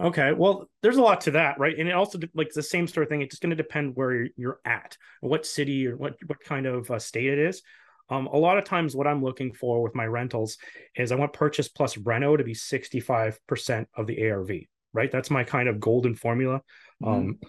Okay 0.00 0.32
well 0.32 0.70
there's 0.80 0.96
a 0.96 1.02
lot 1.02 1.20
to 1.22 1.32
that 1.32 1.58
right? 1.58 1.78
And 1.78 1.88
it 1.88 1.92
also 1.92 2.18
like 2.32 2.50
the 2.54 2.62
same 2.62 2.86
sort 2.86 3.02
of 3.02 3.10
thing 3.10 3.20
it's 3.20 3.32
just 3.32 3.42
going 3.42 3.50
to 3.50 3.56
depend 3.56 3.94
where 3.94 4.28
you're 4.36 4.60
at 4.64 4.96
what 5.20 5.44
city 5.44 5.86
or 5.86 5.96
what 5.96 6.14
what 6.28 6.40
kind 6.40 6.64
of 6.64 6.90
uh, 6.90 6.98
state 6.98 7.26
it 7.26 7.38
is. 7.38 7.62
Um, 8.08 8.26
a 8.26 8.36
lot 8.36 8.56
of 8.56 8.64
times 8.64 8.96
what 8.96 9.06
i'm 9.06 9.22
looking 9.22 9.52
for 9.52 9.82
with 9.82 9.94
my 9.94 10.06
rentals 10.06 10.56
is 10.96 11.12
i 11.12 11.16
want 11.16 11.32
purchase 11.32 11.68
plus 11.68 11.98
reno 11.98 12.36
to 12.36 12.44
be 12.44 12.54
65% 12.54 13.86
of 13.96 14.06
the 14.06 14.30
arv 14.30 14.50
right? 14.92 15.10
That's 15.10 15.30
my 15.30 15.44
kind 15.44 15.68
of 15.68 15.80
golden 15.80 16.14
formula 16.14 16.62
mm-hmm. 17.02 17.08
um, 17.08 17.22
mm-hmm. 17.22 17.48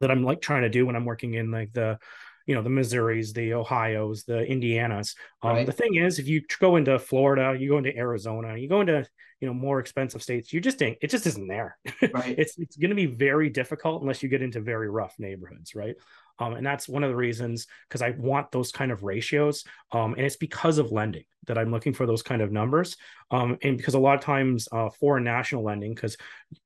that 0.00 0.10
I'm 0.10 0.24
like 0.24 0.40
trying 0.40 0.62
to 0.62 0.68
do 0.68 0.86
when 0.86 0.96
I'm 0.96 1.04
working 1.04 1.34
in 1.34 1.50
like 1.50 1.72
the, 1.72 1.98
you 2.46 2.54
know, 2.54 2.62
the 2.62 2.70
Missouris, 2.70 3.32
the 3.32 3.54
Ohio's, 3.54 4.24
the 4.24 4.34
Indianas. 4.34 5.14
Um, 5.42 5.50
right. 5.50 5.66
The 5.66 5.72
thing 5.72 5.94
is, 5.96 6.18
if 6.18 6.28
you 6.28 6.42
go 6.60 6.76
into 6.76 6.98
Florida, 6.98 7.56
you 7.58 7.70
go 7.70 7.78
into 7.78 7.96
Arizona, 7.96 8.56
you 8.56 8.68
go 8.68 8.80
into 8.82 9.06
you 9.40 9.48
know 9.48 9.54
more 9.54 9.78
expensive 9.78 10.22
states, 10.22 10.52
you 10.52 10.60
just 10.60 10.82
ain't. 10.82 10.98
It 11.02 11.10
just 11.10 11.26
isn't 11.26 11.48
there. 11.48 11.76
Right. 12.12 12.38
it's 12.38 12.58
it's 12.58 12.76
going 12.76 12.90
to 12.90 12.96
be 12.96 13.06
very 13.06 13.50
difficult 13.50 14.02
unless 14.02 14.22
you 14.22 14.28
get 14.28 14.42
into 14.42 14.60
very 14.60 14.88
rough 14.88 15.14
neighborhoods, 15.18 15.74
right? 15.74 15.96
Um, 16.38 16.54
and 16.54 16.66
that's 16.66 16.88
one 16.88 17.04
of 17.04 17.10
the 17.10 17.16
reasons 17.16 17.66
because 17.88 18.02
I 18.02 18.10
want 18.10 18.50
those 18.50 18.72
kind 18.72 18.90
of 18.90 19.02
ratios. 19.02 19.64
Um, 19.92 20.14
and 20.14 20.22
it's 20.22 20.36
because 20.36 20.78
of 20.78 20.92
lending 20.92 21.24
that 21.46 21.58
I'm 21.58 21.70
looking 21.70 21.92
for 21.92 22.06
those 22.06 22.22
kind 22.22 22.42
of 22.42 22.50
numbers. 22.50 22.96
Um, 23.30 23.58
and 23.62 23.76
because 23.76 23.94
a 23.94 23.98
lot 23.98 24.16
of 24.16 24.20
times 24.20 24.68
uh, 24.72 24.90
foreign 24.98 25.24
national 25.24 25.62
lending, 25.62 25.94
because 25.94 26.16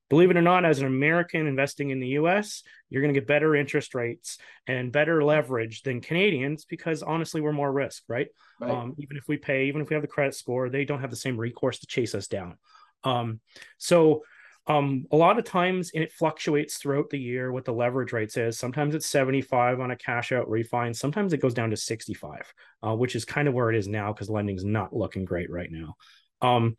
believe 0.08 0.30
it 0.30 0.36
or 0.36 0.42
not, 0.42 0.64
as 0.64 0.80
an 0.80 0.86
American 0.86 1.46
investing 1.46 1.90
in 1.90 2.00
the 2.00 2.08
US, 2.08 2.62
you're 2.88 3.02
going 3.02 3.12
to 3.12 3.20
get 3.20 3.28
better 3.28 3.54
interest 3.54 3.94
rates 3.94 4.38
and 4.66 4.92
better 4.92 5.22
leverage 5.22 5.82
than 5.82 6.00
Canadians 6.00 6.64
because 6.64 7.02
honestly, 7.02 7.40
we're 7.40 7.52
more 7.52 7.72
risk, 7.72 8.04
right? 8.08 8.28
right. 8.60 8.70
Um, 8.70 8.94
even 8.98 9.16
if 9.16 9.28
we 9.28 9.36
pay, 9.36 9.66
even 9.66 9.82
if 9.82 9.90
we 9.90 9.94
have 9.94 10.02
the 10.02 10.08
credit 10.08 10.34
score, 10.34 10.68
they 10.68 10.84
don't 10.84 11.00
have 11.00 11.10
the 11.10 11.16
same 11.16 11.36
recourse 11.36 11.80
to 11.80 11.86
chase 11.86 12.14
us 12.14 12.28
down. 12.28 12.56
Um, 13.04 13.40
so 13.76 14.22
um, 14.68 15.06
a 15.10 15.16
lot 15.16 15.38
of 15.38 15.44
times, 15.44 15.92
and 15.94 16.04
it 16.04 16.12
fluctuates 16.12 16.76
throughout 16.76 17.08
the 17.08 17.18
year 17.18 17.50
what 17.50 17.64
the 17.64 17.72
leverage 17.72 18.12
rates 18.12 18.36
is. 18.36 18.58
Sometimes 18.58 18.94
it's 18.94 19.06
75 19.06 19.80
on 19.80 19.90
a 19.90 19.96
cash 19.96 20.30
out 20.30 20.46
refi. 20.46 20.94
Sometimes 20.94 21.32
it 21.32 21.40
goes 21.40 21.54
down 21.54 21.70
to 21.70 21.76
65, 21.76 22.52
uh, 22.86 22.94
which 22.94 23.16
is 23.16 23.24
kind 23.24 23.48
of 23.48 23.54
where 23.54 23.70
it 23.70 23.76
is 23.76 23.88
now 23.88 24.12
because 24.12 24.28
lending's 24.28 24.66
not 24.66 24.94
looking 24.94 25.24
great 25.24 25.50
right 25.50 25.70
now. 25.72 25.96
Um, 26.42 26.76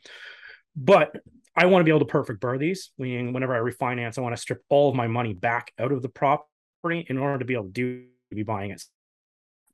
but 0.76 1.16
I 1.56 1.66
want 1.66 1.82
to 1.82 1.84
be 1.84 1.90
able 1.90 2.00
to 2.00 2.06
perfect 2.06 2.42
BRRRR 2.42 2.60
these. 2.60 2.92
Meaning, 3.00 3.34
whenever 3.34 3.56
I 3.56 3.72
refinance, 3.72 4.20
I 4.20 4.22
want 4.22 4.36
to 4.36 4.42
strip 4.42 4.62
all 4.70 4.90
of 4.90 4.96
my 4.96 5.08
money 5.08 5.34
back 5.34 5.74
out 5.80 5.92
of 5.92 6.04
the 6.04 6.10
property 6.10 7.08
in 7.10 7.18
order 7.18 7.40
to 7.40 7.46
be 7.46 7.56
able 7.56 7.66
to 7.66 7.72
do 7.72 8.06
be 8.30 8.44
buying 8.44 8.70
it. 8.70 8.84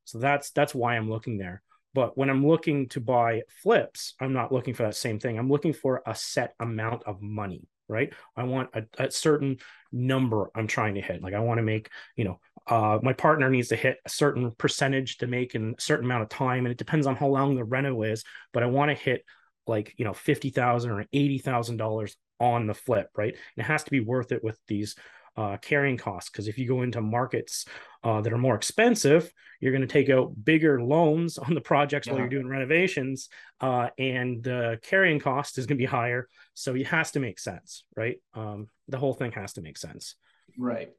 So 0.05 0.19
that's 0.19 0.51
that's 0.51 0.73
why 0.73 0.95
I'm 0.95 1.09
looking 1.09 1.37
there. 1.37 1.61
But 1.93 2.17
when 2.17 2.29
I'm 2.29 2.47
looking 2.47 2.87
to 2.89 3.01
buy 3.01 3.41
flips, 3.61 4.15
I'm 4.21 4.31
not 4.31 4.53
looking 4.53 4.73
for 4.73 4.83
that 4.83 4.95
same 4.95 5.19
thing. 5.19 5.37
I'm 5.37 5.49
looking 5.49 5.73
for 5.73 6.01
a 6.05 6.15
set 6.15 6.53
amount 6.61 7.03
of 7.03 7.21
money 7.21 7.67
right? 7.87 8.13
I 8.35 8.43
want 8.43 8.69
a, 8.73 8.83
a, 8.97 9.11
certain 9.11 9.57
number 9.91 10.49
I'm 10.55 10.67
trying 10.67 10.95
to 10.95 11.01
hit. 11.01 11.21
Like 11.21 11.33
I 11.33 11.39
want 11.39 11.59
to 11.59 11.63
make, 11.63 11.89
you 12.15 12.25
know, 12.25 12.39
uh, 12.67 12.99
my 13.01 13.13
partner 13.13 13.49
needs 13.49 13.69
to 13.69 13.75
hit 13.75 13.97
a 14.05 14.09
certain 14.09 14.51
percentage 14.51 15.17
to 15.17 15.27
make 15.27 15.55
in 15.55 15.75
a 15.77 15.81
certain 15.81 16.05
amount 16.05 16.23
of 16.23 16.29
time, 16.29 16.65
and 16.65 16.71
it 16.71 16.77
depends 16.77 17.05
on 17.05 17.15
how 17.15 17.27
long 17.27 17.55
the 17.55 17.63
reno 17.63 18.01
is. 18.01 18.23
But 18.53 18.63
I 18.63 18.67
want 18.67 18.89
to 18.89 18.95
hit 18.95 19.23
like 19.67 19.93
you 19.97 20.05
know 20.05 20.13
fifty 20.13 20.49
thousand 20.49 20.91
or 20.91 21.05
eighty 21.13 21.37
thousand 21.37 21.77
dollars 21.77 22.15
on 22.39 22.67
the 22.67 22.73
flip, 22.73 23.09
right? 23.15 23.33
And 23.33 23.63
it 23.63 23.67
has 23.67 23.83
to 23.83 23.91
be 23.91 23.99
worth 23.99 24.31
it 24.31 24.43
with 24.43 24.59
these 24.67 24.95
uh, 25.37 25.57
carrying 25.57 25.97
costs. 25.97 26.29
Because 26.29 26.47
if 26.47 26.57
you 26.57 26.67
go 26.67 26.81
into 26.81 27.01
markets 27.01 27.65
uh, 28.03 28.21
that 28.21 28.33
are 28.33 28.37
more 28.37 28.55
expensive, 28.55 29.31
you're 29.59 29.71
going 29.71 29.81
to 29.81 29.87
take 29.87 30.09
out 30.09 30.33
bigger 30.43 30.81
loans 30.81 31.37
on 31.37 31.53
the 31.53 31.61
projects 31.61 32.07
yeah. 32.07 32.13
while 32.13 32.21
you're 32.21 32.29
doing 32.29 32.47
renovations, 32.47 33.29
uh, 33.61 33.89
and 33.97 34.43
the 34.43 34.79
carrying 34.83 35.19
cost 35.19 35.57
is 35.57 35.65
going 35.65 35.77
to 35.77 35.81
be 35.81 35.85
higher. 35.85 36.27
So 36.53 36.75
it 36.75 36.87
has 36.87 37.11
to 37.11 37.19
make 37.19 37.39
sense, 37.39 37.83
right? 37.95 38.17
Um, 38.33 38.69
the 38.87 38.97
whole 38.97 39.13
thing 39.13 39.31
has 39.33 39.53
to 39.53 39.61
make 39.61 39.77
sense. 39.77 40.15
Right. 40.57 40.89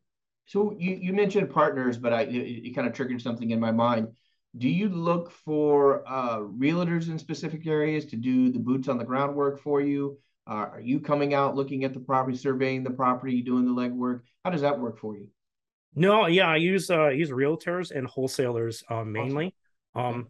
So 0.47 0.75
you, 0.79 0.95
you 0.95 1.13
mentioned 1.13 1.51
partners, 1.51 1.99
but 1.99 2.13
I 2.13 2.23
it, 2.23 2.67
it 2.67 2.75
kind 2.75 2.87
of 2.87 2.95
triggered 2.95 3.21
something 3.21 3.51
in 3.51 3.61
my 3.61 3.73
mind. 3.73 4.09
Do 4.57 4.69
you 4.69 4.89
look 4.89 5.31
for 5.31 6.03
uh, 6.09 6.39
realtors 6.39 7.09
in 7.11 7.19
specific 7.19 7.67
areas 7.67 8.07
to 8.07 8.17
do 8.17 8.51
the 8.51 8.59
boots 8.59 8.89
on 8.89 8.97
the 8.97 9.05
ground 9.05 9.35
work 9.35 9.61
for 9.61 9.81
you? 9.81 10.19
Uh, 10.49 10.69
are 10.73 10.81
you 10.81 11.01
coming 11.01 11.35
out 11.35 11.57
looking 11.57 11.85
at 11.85 11.93
the 11.93 12.01
property, 12.01 12.37
surveying 12.37 12.85
the 12.85 12.91
property, 12.91 13.43
doing 13.43 13.65
the 13.65 13.73
legwork? 13.73 14.21
How 14.45 14.51
does 14.51 14.61
that 14.61 14.79
work 14.79 14.99
for 14.99 15.17
you? 15.17 15.29
No, 15.95 16.27
yeah, 16.27 16.49
I 16.49 16.57
use 16.57 16.91
uh, 16.91 17.09
use 17.09 17.31
realtors 17.31 17.91
and 17.91 18.07
wholesalers 18.07 18.85
uh, 18.89 19.03
mainly. 19.03 19.55
Awesome. 19.95 20.21
Um, 20.21 20.29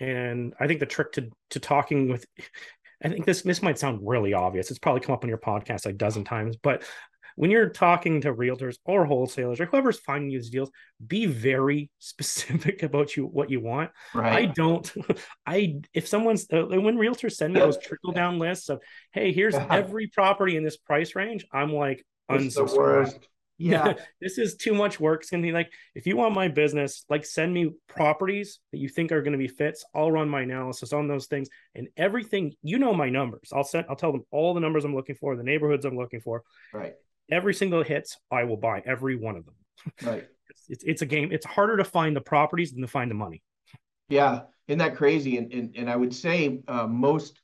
and 0.00 0.54
I 0.58 0.66
think 0.66 0.80
the 0.80 0.86
trick 0.86 1.12
to 1.12 1.30
to 1.50 1.60
talking 1.60 2.08
with, 2.08 2.26
I 3.04 3.08
think 3.08 3.24
this 3.24 3.42
this 3.42 3.62
might 3.62 3.78
sound 3.78 4.00
really 4.02 4.34
obvious. 4.34 4.70
It's 4.70 4.78
probably 4.78 5.00
come 5.00 5.14
up 5.14 5.24
on 5.24 5.28
your 5.28 5.38
podcast 5.38 5.86
a 5.86 5.92
dozen 5.92 6.24
times, 6.24 6.56
but 6.56 6.82
when 7.36 7.50
you're 7.50 7.68
talking 7.68 8.20
to 8.20 8.32
realtors 8.32 8.76
or 8.84 9.04
wholesalers 9.04 9.60
or 9.60 9.66
whoever's 9.66 9.98
finding 9.98 10.30
you 10.30 10.38
these 10.38 10.50
deals, 10.50 10.70
be 11.04 11.26
very 11.26 11.90
specific 11.98 12.82
about 12.82 13.16
you 13.16 13.26
what 13.26 13.50
you 13.50 13.60
want. 13.60 13.90
Right. 14.14 14.32
I 14.32 14.46
don't. 14.46 14.90
I 15.46 15.80
if 15.92 16.08
someone's 16.08 16.46
uh, 16.52 16.64
when 16.66 16.96
realtors 16.96 17.32
send 17.32 17.54
me 17.54 17.60
those 17.60 17.78
trickle 17.82 18.12
down 18.12 18.38
lists 18.38 18.68
of, 18.68 18.80
hey, 19.12 19.32
here's 19.32 19.54
every 19.54 20.08
property 20.08 20.56
in 20.56 20.64
this 20.64 20.76
price 20.76 21.14
range, 21.14 21.44
I'm 21.52 21.72
like, 21.72 22.04
unsubscribe. 22.30 23.22
Yeah, 23.56 23.94
this 24.20 24.38
is 24.38 24.56
too 24.56 24.74
much 24.74 24.98
work. 24.98 25.20
It's 25.20 25.30
gonna 25.30 25.42
be 25.42 25.52
like 25.52 25.72
if 25.94 26.06
you 26.06 26.16
want 26.16 26.34
my 26.34 26.48
business, 26.48 27.04
like 27.08 27.24
send 27.24 27.54
me 27.54 27.70
properties 27.88 28.58
that 28.72 28.78
you 28.78 28.88
think 28.88 29.12
are 29.12 29.22
gonna 29.22 29.38
be 29.38 29.46
fits. 29.46 29.84
I'll 29.94 30.10
run 30.10 30.28
my 30.28 30.40
analysis 30.40 30.92
on 30.92 31.06
those 31.06 31.26
things 31.26 31.48
and 31.74 31.88
everything. 31.96 32.54
You 32.62 32.78
know 32.78 32.92
my 32.94 33.10
numbers. 33.10 33.50
I'll 33.52 33.62
send. 33.62 33.86
I'll 33.88 33.94
tell 33.94 34.10
them 34.10 34.24
all 34.32 34.54
the 34.54 34.60
numbers 34.60 34.84
I'm 34.84 34.94
looking 34.94 35.14
for, 35.14 35.36
the 35.36 35.44
neighborhoods 35.44 35.84
I'm 35.84 35.96
looking 35.96 36.20
for. 36.20 36.42
Right. 36.72 36.94
Every 37.30 37.54
single 37.54 37.82
hits, 37.82 38.18
I 38.30 38.44
will 38.44 38.56
buy 38.56 38.82
every 38.84 39.16
one 39.16 39.36
of 39.36 39.44
them. 39.44 39.54
Right. 40.02 40.28
it's, 40.68 40.84
it's 40.84 41.02
a 41.02 41.06
game. 41.06 41.30
It's 41.32 41.46
harder 41.46 41.76
to 41.76 41.84
find 41.84 42.14
the 42.14 42.20
properties 42.20 42.72
than 42.72 42.82
to 42.82 42.88
find 42.88 43.10
the 43.10 43.14
money. 43.14 43.42
Yeah, 44.08 44.42
isn't 44.68 44.78
that 44.78 44.96
crazy? 44.96 45.38
And 45.38 45.52
and, 45.52 45.74
and 45.76 45.90
I 45.90 45.96
would 45.96 46.14
say 46.14 46.60
uh, 46.68 46.86
most 46.86 47.40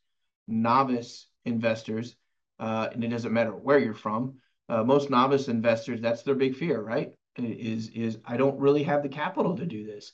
novice 0.46 1.26
investors, 1.44 2.16
uh, 2.58 2.88
and 2.92 3.02
it 3.02 3.08
doesn't 3.08 3.32
matter 3.32 3.52
where 3.52 3.78
you're 3.78 3.94
from 3.94 4.34
uh, 4.70 4.84
most 4.84 5.10
novice 5.10 5.48
investors, 5.48 6.00
that's 6.00 6.22
their 6.22 6.36
big 6.36 6.54
fear, 6.56 6.80
right? 6.80 7.12
Is 7.36 7.88
is 7.88 8.18
I 8.24 8.36
don't 8.36 8.58
really 8.58 8.84
have 8.84 9.02
the 9.02 9.08
capital 9.08 9.56
to 9.56 9.66
do 9.66 9.84
this. 9.84 10.12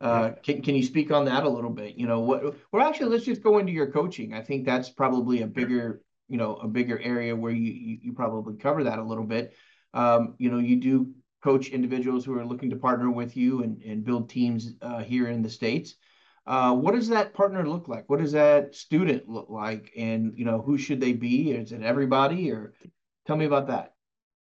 Uh, 0.00 0.30
can 0.42 0.62
can 0.62 0.74
you 0.74 0.82
speak 0.82 1.10
on 1.10 1.26
that 1.26 1.44
a 1.44 1.48
little 1.48 1.70
bit? 1.70 1.96
You 1.96 2.06
know, 2.06 2.20
what? 2.20 2.56
Well, 2.72 2.86
actually, 2.86 3.10
let's 3.10 3.24
just 3.24 3.42
go 3.42 3.58
into 3.58 3.72
your 3.72 3.90
coaching. 3.90 4.32
I 4.32 4.42
think 4.42 4.64
that's 4.64 4.88
probably 4.88 5.42
a 5.42 5.46
bigger, 5.46 6.02
you 6.28 6.36
know, 6.36 6.56
a 6.56 6.68
bigger 6.68 6.98
area 6.98 7.34
where 7.34 7.52
you 7.52 7.98
you, 8.02 8.12
probably 8.12 8.56
cover 8.56 8.84
that 8.84 8.98
a 8.98 9.04
little 9.04 9.24
bit. 9.24 9.54
Um, 9.94 10.34
you 10.38 10.50
know, 10.50 10.58
you 10.58 10.76
do 10.76 11.12
coach 11.42 11.68
individuals 11.68 12.24
who 12.24 12.36
are 12.38 12.44
looking 12.44 12.70
to 12.70 12.76
partner 12.76 13.10
with 13.10 13.36
you 13.36 13.62
and 13.62 13.82
and 13.82 14.04
build 14.04 14.28
teams 14.28 14.74
uh, 14.82 15.02
here 15.02 15.28
in 15.28 15.42
the 15.42 15.50
states. 15.50 15.94
Uh, 16.46 16.74
what 16.74 16.94
does 16.94 17.08
that 17.08 17.34
partner 17.34 17.68
look 17.68 17.88
like? 17.88 18.08
What 18.08 18.20
does 18.20 18.32
that 18.32 18.74
student 18.74 19.28
look 19.28 19.50
like? 19.50 19.92
And 19.96 20.32
you 20.36 20.44
know, 20.44 20.62
who 20.62 20.78
should 20.78 21.00
they 21.00 21.12
be? 21.12 21.52
Is 21.52 21.72
it 21.72 21.82
everybody? 21.82 22.50
Or 22.50 22.72
tell 23.26 23.36
me 23.36 23.44
about 23.44 23.68
that. 23.68 23.92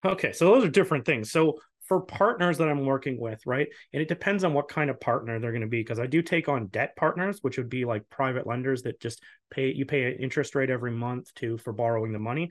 Okay, 0.05 0.33
so 0.33 0.47
those 0.47 0.65
are 0.65 0.71
different 0.71 1.05
things. 1.05 1.31
So 1.31 1.61
for 1.93 2.01
partners 2.01 2.57
that 2.57 2.71
I'm 2.71 2.87
working 2.87 3.21
with, 3.21 3.45
right? 3.45 3.69
And 3.93 4.01
it 4.01 4.09
depends 4.09 4.45
on 4.45 4.55
what 4.55 4.67
kind 4.67 4.89
of 4.89 4.99
partner 4.99 5.39
they're 5.39 5.53
going 5.53 5.61
to 5.61 5.67
be 5.69 5.81
because 5.81 5.99
I 5.99 6.07
do 6.07 6.23
take 6.23 6.49
on 6.49 6.69
debt 6.69 6.97
partners, 6.97 7.41
which 7.43 7.59
would 7.59 7.69
be 7.69 7.85
like 7.85 8.09
private 8.09 8.47
lenders 8.47 8.85
that 8.85 8.99
just 8.99 9.23
pay 9.51 9.71
you 9.71 9.85
pay 9.85 10.05
an 10.05 10.19
interest 10.19 10.55
rate 10.55 10.71
every 10.71 10.91
month 10.91 11.35
to 11.35 11.59
for 11.59 11.75
borrowing 11.75 12.13
the 12.13 12.19
money, 12.19 12.51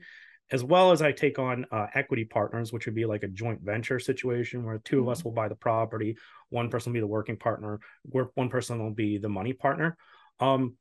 as 0.52 0.62
well 0.62 0.92
as 0.92 1.02
I 1.02 1.10
take 1.10 1.40
on 1.40 1.66
uh, 1.72 1.88
equity 1.92 2.24
partners, 2.24 2.72
which 2.72 2.86
would 2.86 2.94
be 2.94 3.04
like 3.04 3.24
a 3.24 3.28
joint 3.28 3.62
venture 3.62 3.98
situation 3.98 4.62
where 4.62 4.78
2 4.78 4.94
mm-hmm. 4.94 5.02
of 5.02 5.10
us 5.10 5.18
mm-hmm. 5.18 5.30
will 5.30 5.34
buy 5.34 5.48
the 5.48 5.56
property, 5.56 6.16
one 6.50 6.70
person 6.70 6.92
will 6.92 6.98
be 6.98 7.00
the 7.00 7.06
working 7.08 7.36
partner, 7.36 7.80
where 8.04 8.28
one 8.34 8.48
person 8.48 8.78
will 8.78 8.94
be 8.94 9.18
the 9.18 9.28
money 9.28 9.54
partner. 9.54 9.96
Um, 10.38 10.76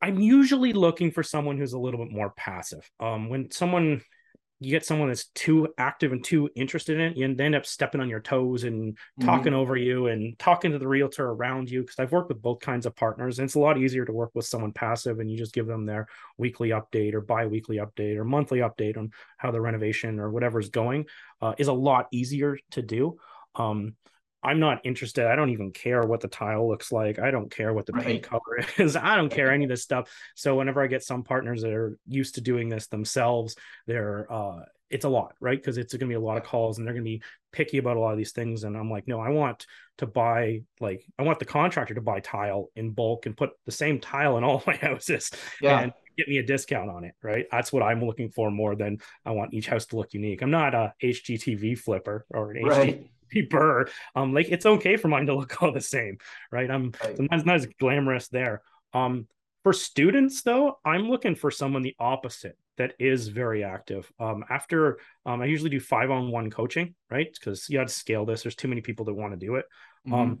I'm 0.00 0.20
usually 0.20 0.72
looking 0.72 1.10
for 1.10 1.22
someone 1.22 1.58
who's 1.58 1.74
a 1.74 1.78
little 1.78 2.02
bit 2.02 2.14
more 2.14 2.32
passive. 2.34 2.90
Um, 2.98 3.28
when 3.28 3.50
someone 3.50 4.00
you 4.64 4.70
get 4.70 4.86
someone 4.86 5.08
that's 5.08 5.26
too 5.34 5.68
active 5.78 6.12
and 6.12 6.24
too 6.24 6.48
interested 6.54 6.98
in 6.98 7.02
it, 7.02 7.16
you 7.16 7.24
end 7.24 7.54
up 7.54 7.66
stepping 7.66 8.00
on 8.00 8.08
your 8.08 8.20
toes 8.20 8.64
and 8.64 8.92
mm-hmm. 8.94 9.24
talking 9.24 9.54
over 9.54 9.76
you 9.76 10.06
and 10.06 10.38
talking 10.38 10.72
to 10.72 10.78
the 10.78 10.88
realtor 10.88 11.26
around 11.28 11.70
you. 11.70 11.80
Because 11.82 11.98
I've 11.98 12.12
worked 12.12 12.28
with 12.28 12.40
both 12.40 12.60
kinds 12.60 12.86
of 12.86 12.94
partners, 12.94 13.38
and 13.38 13.46
it's 13.46 13.54
a 13.54 13.60
lot 13.60 13.78
easier 13.78 14.04
to 14.04 14.12
work 14.12 14.30
with 14.34 14.46
someone 14.46 14.72
passive 14.72 15.18
and 15.18 15.30
you 15.30 15.36
just 15.36 15.54
give 15.54 15.66
them 15.66 15.86
their 15.86 16.06
weekly 16.38 16.70
update 16.70 17.14
or 17.14 17.20
bi-weekly 17.20 17.76
update 17.76 18.16
or 18.16 18.24
monthly 18.24 18.60
update 18.60 18.96
on 18.96 19.10
how 19.36 19.50
the 19.50 19.60
renovation 19.60 20.18
or 20.18 20.30
whatever's 20.30 20.68
going 20.70 21.06
uh, 21.40 21.54
is 21.58 21.68
a 21.68 21.72
lot 21.72 22.06
easier 22.12 22.58
to 22.70 22.82
do. 22.82 23.16
Um, 23.54 23.94
I'm 24.42 24.58
not 24.58 24.80
interested. 24.84 25.26
I 25.26 25.36
don't 25.36 25.50
even 25.50 25.70
care 25.70 26.02
what 26.02 26.20
the 26.20 26.28
tile 26.28 26.68
looks 26.68 26.90
like. 26.90 27.18
I 27.18 27.30
don't 27.30 27.50
care 27.50 27.72
what 27.72 27.86
the 27.86 27.92
right. 27.92 28.04
paint 28.04 28.22
color 28.24 28.64
is. 28.78 28.96
I 28.96 29.16
don't 29.16 29.30
care 29.30 29.50
any 29.52 29.64
of 29.64 29.70
this 29.70 29.82
stuff. 29.82 30.10
So 30.34 30.56
whenever 30.56 30.82
I 30.82 30.86
get 30.86 31.04
some 31.04 31.22
partners 31.22 31.62
that 31.62 31.72
are 31.72 31.98
used 32.06 32.36
to 32.36 32.40
doing 32.40 32.68
this 32.68 32.88
themselves, 32.88 33.56
they're 33.86 34.30
uh 34.32 34.60
it's 34.92 35.06
a 35.06 35.08
lot, 35.08 35.34
right? 35.40 35.58
Because 35.58 35.78
it's 35.78 35.94
going 35.94 36.00
to 36.00 36.06
be 36.06 36.14
a 36.14 36.20
lot 36.20 36.36
of 36.36 36.44
calls 36.44 36.76
and 36.76 36.86
they're 36.86 36.92
going 36.92 37.04
to 37.04 37.10
be 37.10 37.22
picky 37.50 37.78
about 37.78 37.96
a 37.96 38.00
lot 38.00 38.12
of 38.12 38.18
these 38.18 38.32
things. 38.32 38.62
And 38.62 38.76
I'm 38.76 38.90
like, 38.90 39.08
no, 39.08 39.18
I 39.20 39.30
want 39.30 39.66
to 39.98 40.06
buy, 40.06 40.64
like, 40.80 41.02
I 41.18 41.22
want 41.22 41.38
the 41.38 41.46
contractor 41.46 41.94
to 41.94 42.02
buy 42.02 42.20
tile 42.20 42.68
in 42.76 42.90
bulk 42.90 43.24
and 43.24 43.34
put 43.34 43.52
the 43.64 43.72
same 43.72 44.00
tile 44.00 44.36
in 44.36 44.44
all 44.44 44.62
my 44.66 44.76
houses 44.76 45.30
yeah. 45.62 45.80
and 45.80 45.92
get 46.18 46.28
me 46.28 46.36
a 46.36 46.42
discount 46.42 46.90
on 46.90 47.04
it, 47.04 47.14
right? 47.22 47.46
That's 47.50 47.72
what 47.72 47.82
I'm 47.82 48.04
looking 48.04 48.28
for 48.28 48.50
more 48.50 48.76
than 48.76 48.98
I 49.24 49.30
want 49.30 49.54
each 49.54 49.66
house 49.66 49.86
to 49.86 49.96
look 49.96 50.12
unique. 50.12 50.42
I'm 50.42 50.50
not 50.50 50.74
a 50.74 50.92
HGTV 51.02 51.78
flipper 51.78 52.26
or 52.28 52.52
an 52.52 52.62
right. 52.62 53.10
Burr. 53.40 53.86
Um, 54.14 54.34
like 54.34 54.48
it's 54.50 54.66
okay 54.66 54.96
for 54.96 55.08
mine 55.08 55.26
to 55.26 55.34
look 55.34 55.62
all 55.62 55.72
the 55.72 55.80
same, 55.80 56.18
right? 56.50 56.70
I'm 56.70 56.92
right. 57.02 57.16
sometimes 57.16 57.46
not 57.46 57.56
as 57.56 57.66
glamorous 57.80 58.28
there. 58.28 58.62
Um, 58.92 59.26
for 59.62 59.72
students 59.72 60.42
though, 60.42 60.78
I'm 60.84 61.08
looking 61.08 61.34
for 61.34 61.50
someone 61.50 61.82
the 61.82 61.96
opposite 61.98 62.58
that 62.76 62.94
is 62.98 63.28
very 63.28 63.64
active. 63.64 64.10
Um, 64.18 64.44
after 64.50 64.98
um, 65.24 65.40
I 65.40 65.46
usually 65.46 65.70
do 65.70 65.80
five 65.80 66.10
on 66.10 66.30
one 66.30 66.50
coaching, 66.50 66.94
right? 67.10 67.28
Because 67.32 67.68
you 67.68 67.78
got 67.78 67.88
to 67.88 67.94
scale 67.94 68.24
this. 68.24 68.42
There's 68.42 68.56
too 68.56 68.68
many 68.68 68.80
people 68.80 69.04
that 69.06 69.14
want 69.14 69.32
to 69.32 69.46
do 69.46 69.56
it. 69.56 69.66
Mm-hmm. 70.06 70.14
Um, 70.14 70.38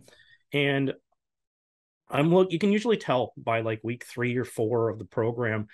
and 0.52 0.94
I'm 2.12 2.32
look. 2.32 2.52
You 2.52 2.58
can 2.58 2.70
usually 2.70 2.98
tell 2.98 3.32
by 3.38 3.62
like 3.62 3.80
week 3.82 4.04
three 4.04 4.36
or 4.36 4.44
four 4.44 4.90
of 4.90 4.98
the 4.98 5.04
program 5.06 5.66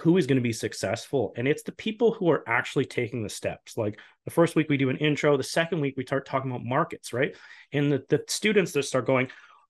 who 0.00 0.16
is 0.16 0.26
going 0.26 0.36
to 0.36 0.42
be 0.42 0.52
successful, 0.52 1.34
and 1.36 1.46
it's 1.46 1.62
the 1.62 1.72
people 1.72 2.12
who 2.12 2.30
are 2.30 2.42
actually 2.48 2.86
taking 2.86 3.22
the 3.22 3.28
steps. 3.28 3.76
Like 3.76 4.00
the 4.24 4.30
first 4.30 4.56
week 4.56 4.70
we 4.70 4.78
do 4.78 4.88
an 4.88 4.96
intro, 4.96 5.36
the 5.36 5.42
second 5.42 5.80
week 5.80 5.94
we 5.98 6.06
start 6.06 6.26
talking 6.26 6.50
about 6.50 6.64
markets, 6.64 7.12
right? 7.12 7.36
And 7.72 7.92
the, 7.92 8.02
the 8.08 8.24
students 8.26 8.72
that 8.72 8.84
start 8.84 9.06
going, 9.06 9.28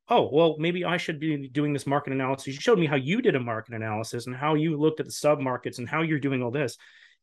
oh 0.09 0.31
well, 0.33 0.57
maybe 0.59 0.85
I 0.85 0.97
should 0.97 1.19
be 1.19 1.49
doing 1.49 1.73
this 1.73 1.89
market 1.89 2.13
analysis. 2.13 2.55
You 2.55 2.61
showed 2.61 2.79
me 2.79 2.87
how 2.87 2.97
you 2.97 3.21
did 3.21 3.35
a 3.35 3.41
market 3.41 3.75
analysis 3.75 4.29
and 4.29 4.37
how 4.37 4.55
you 4.55 4.77
looked 4.77 5.01
at 5.01 5.07
the 5.07 5.13
sub 5.13 5.41
markets 5.41 5.79
and 5.79 5.89
how 5.89 6.03
you're 6.03 6.21
doing 6.21 6.41
all 6.41 6.53
this. 6.53 6.77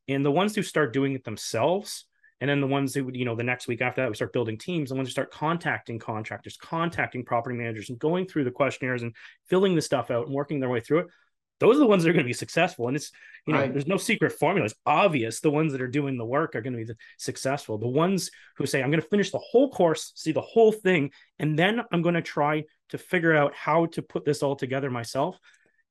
And 0.09 0.25
the 0.25 0.31
ones 0.31 0.55
who 0.55 0.63
start 0.63 0.91
doing 0.91 1.13
it 1.13 1.23
themselves 1.23 2.05
and 2.41 2.49
then 2.49 2.61
the 2.61 2.67
ones 2.67 2.93
that 2.93 3.03
would, 3.03 3.15
you 3.15 3.25
know, 3.25 3.35
the 3.35 3.43
next 3.43 3.67
week 3.67 3.81
after 3.81 4.01
that, 4.01 4.09
we 4.09 4.15
start 4.15 4.31
building 4.31 4.57
teams. 4.57 4.89
The 4.89 4.95
ones 4.95 5.09
who 5.09 5.11
start 5.11 5.31
contacting 5.31 5.99
contractors, 5.99 6.57
contacting 6.57 7.25
property 7.25 7.57
managers, 7.57 7.89
and 7.89 7.99
going 7.99 8.27
through 8.27 8.45
the 8.45 8.51
questionnaires 8.51 9.03
and 9.03 9.13
filling 9.49 9.75
the 9.75 9.81
stuff 9.81 10.09
out 10.09 10.27
and 10.27 10.35
working 10.35 10.59
their 10.59 10.69
way 10.69 10.79
through 10.79 10.99
it. 10.99 11.07
Those 11.59 11.75
are 11.75 11.79
the 11.79 11.87
ones 11.87 12.03
that 12.03 12.09
are 12.09 12.13
going 12.13 12.23
to 12.23 12.29
be 12.29 12.33
successful. 12.33 12.87
And 12.87 12.95
it's, 12.95 13.11
you 13.45 13.51
know, 13.51 13.59
right. 13.59 13.73
there's 13.73 13.87
no 13.87 13.97
secret 13.97 14.31
formula. 14.31 14.65
It's 14.65 14.75
obvious 14.85 15.41
the 15.41 15.51
ones 15.51 15.73
that 15.73 15.81
are 15.81 15.89
doing 15.89 16.17
the 16.17 16.25
work 16.25 16.55
are 16.55 16.61
going 16.61 16.77
to 16.77 16.85
be 16.85 16.93
successful. 17.17 17.77
The 17.77 17.87
ones 17.87 18.31
who 18.55 18.65
say, 18.65 18.81
I'm 18.81 18.89
going 18.89 19.01
to 19.01 19.07
finish 19.09 19.31
the 19.31 19.39
whole 19.39 19.69
course, 19.69 20.13
see 20.15 20.31
the 20.31 20.39
whole 20.39 20.71
thing, 20.71 21.11
and 21.37 21.59
then 21.59 21.81
I'm 21.91 22.01
going 22.01 22.15
to 22.15 22.21
try 22.21 22.63
to 22.89 22.97
figure 22.97 23.35
out 23.35 23.53
how 23.53 23.87
to 23.87 24.01
put 24.01 24.23
this 24.23 24.41
all 24.41 24.55
together 24.55 24.89
myself. 24.89 25.37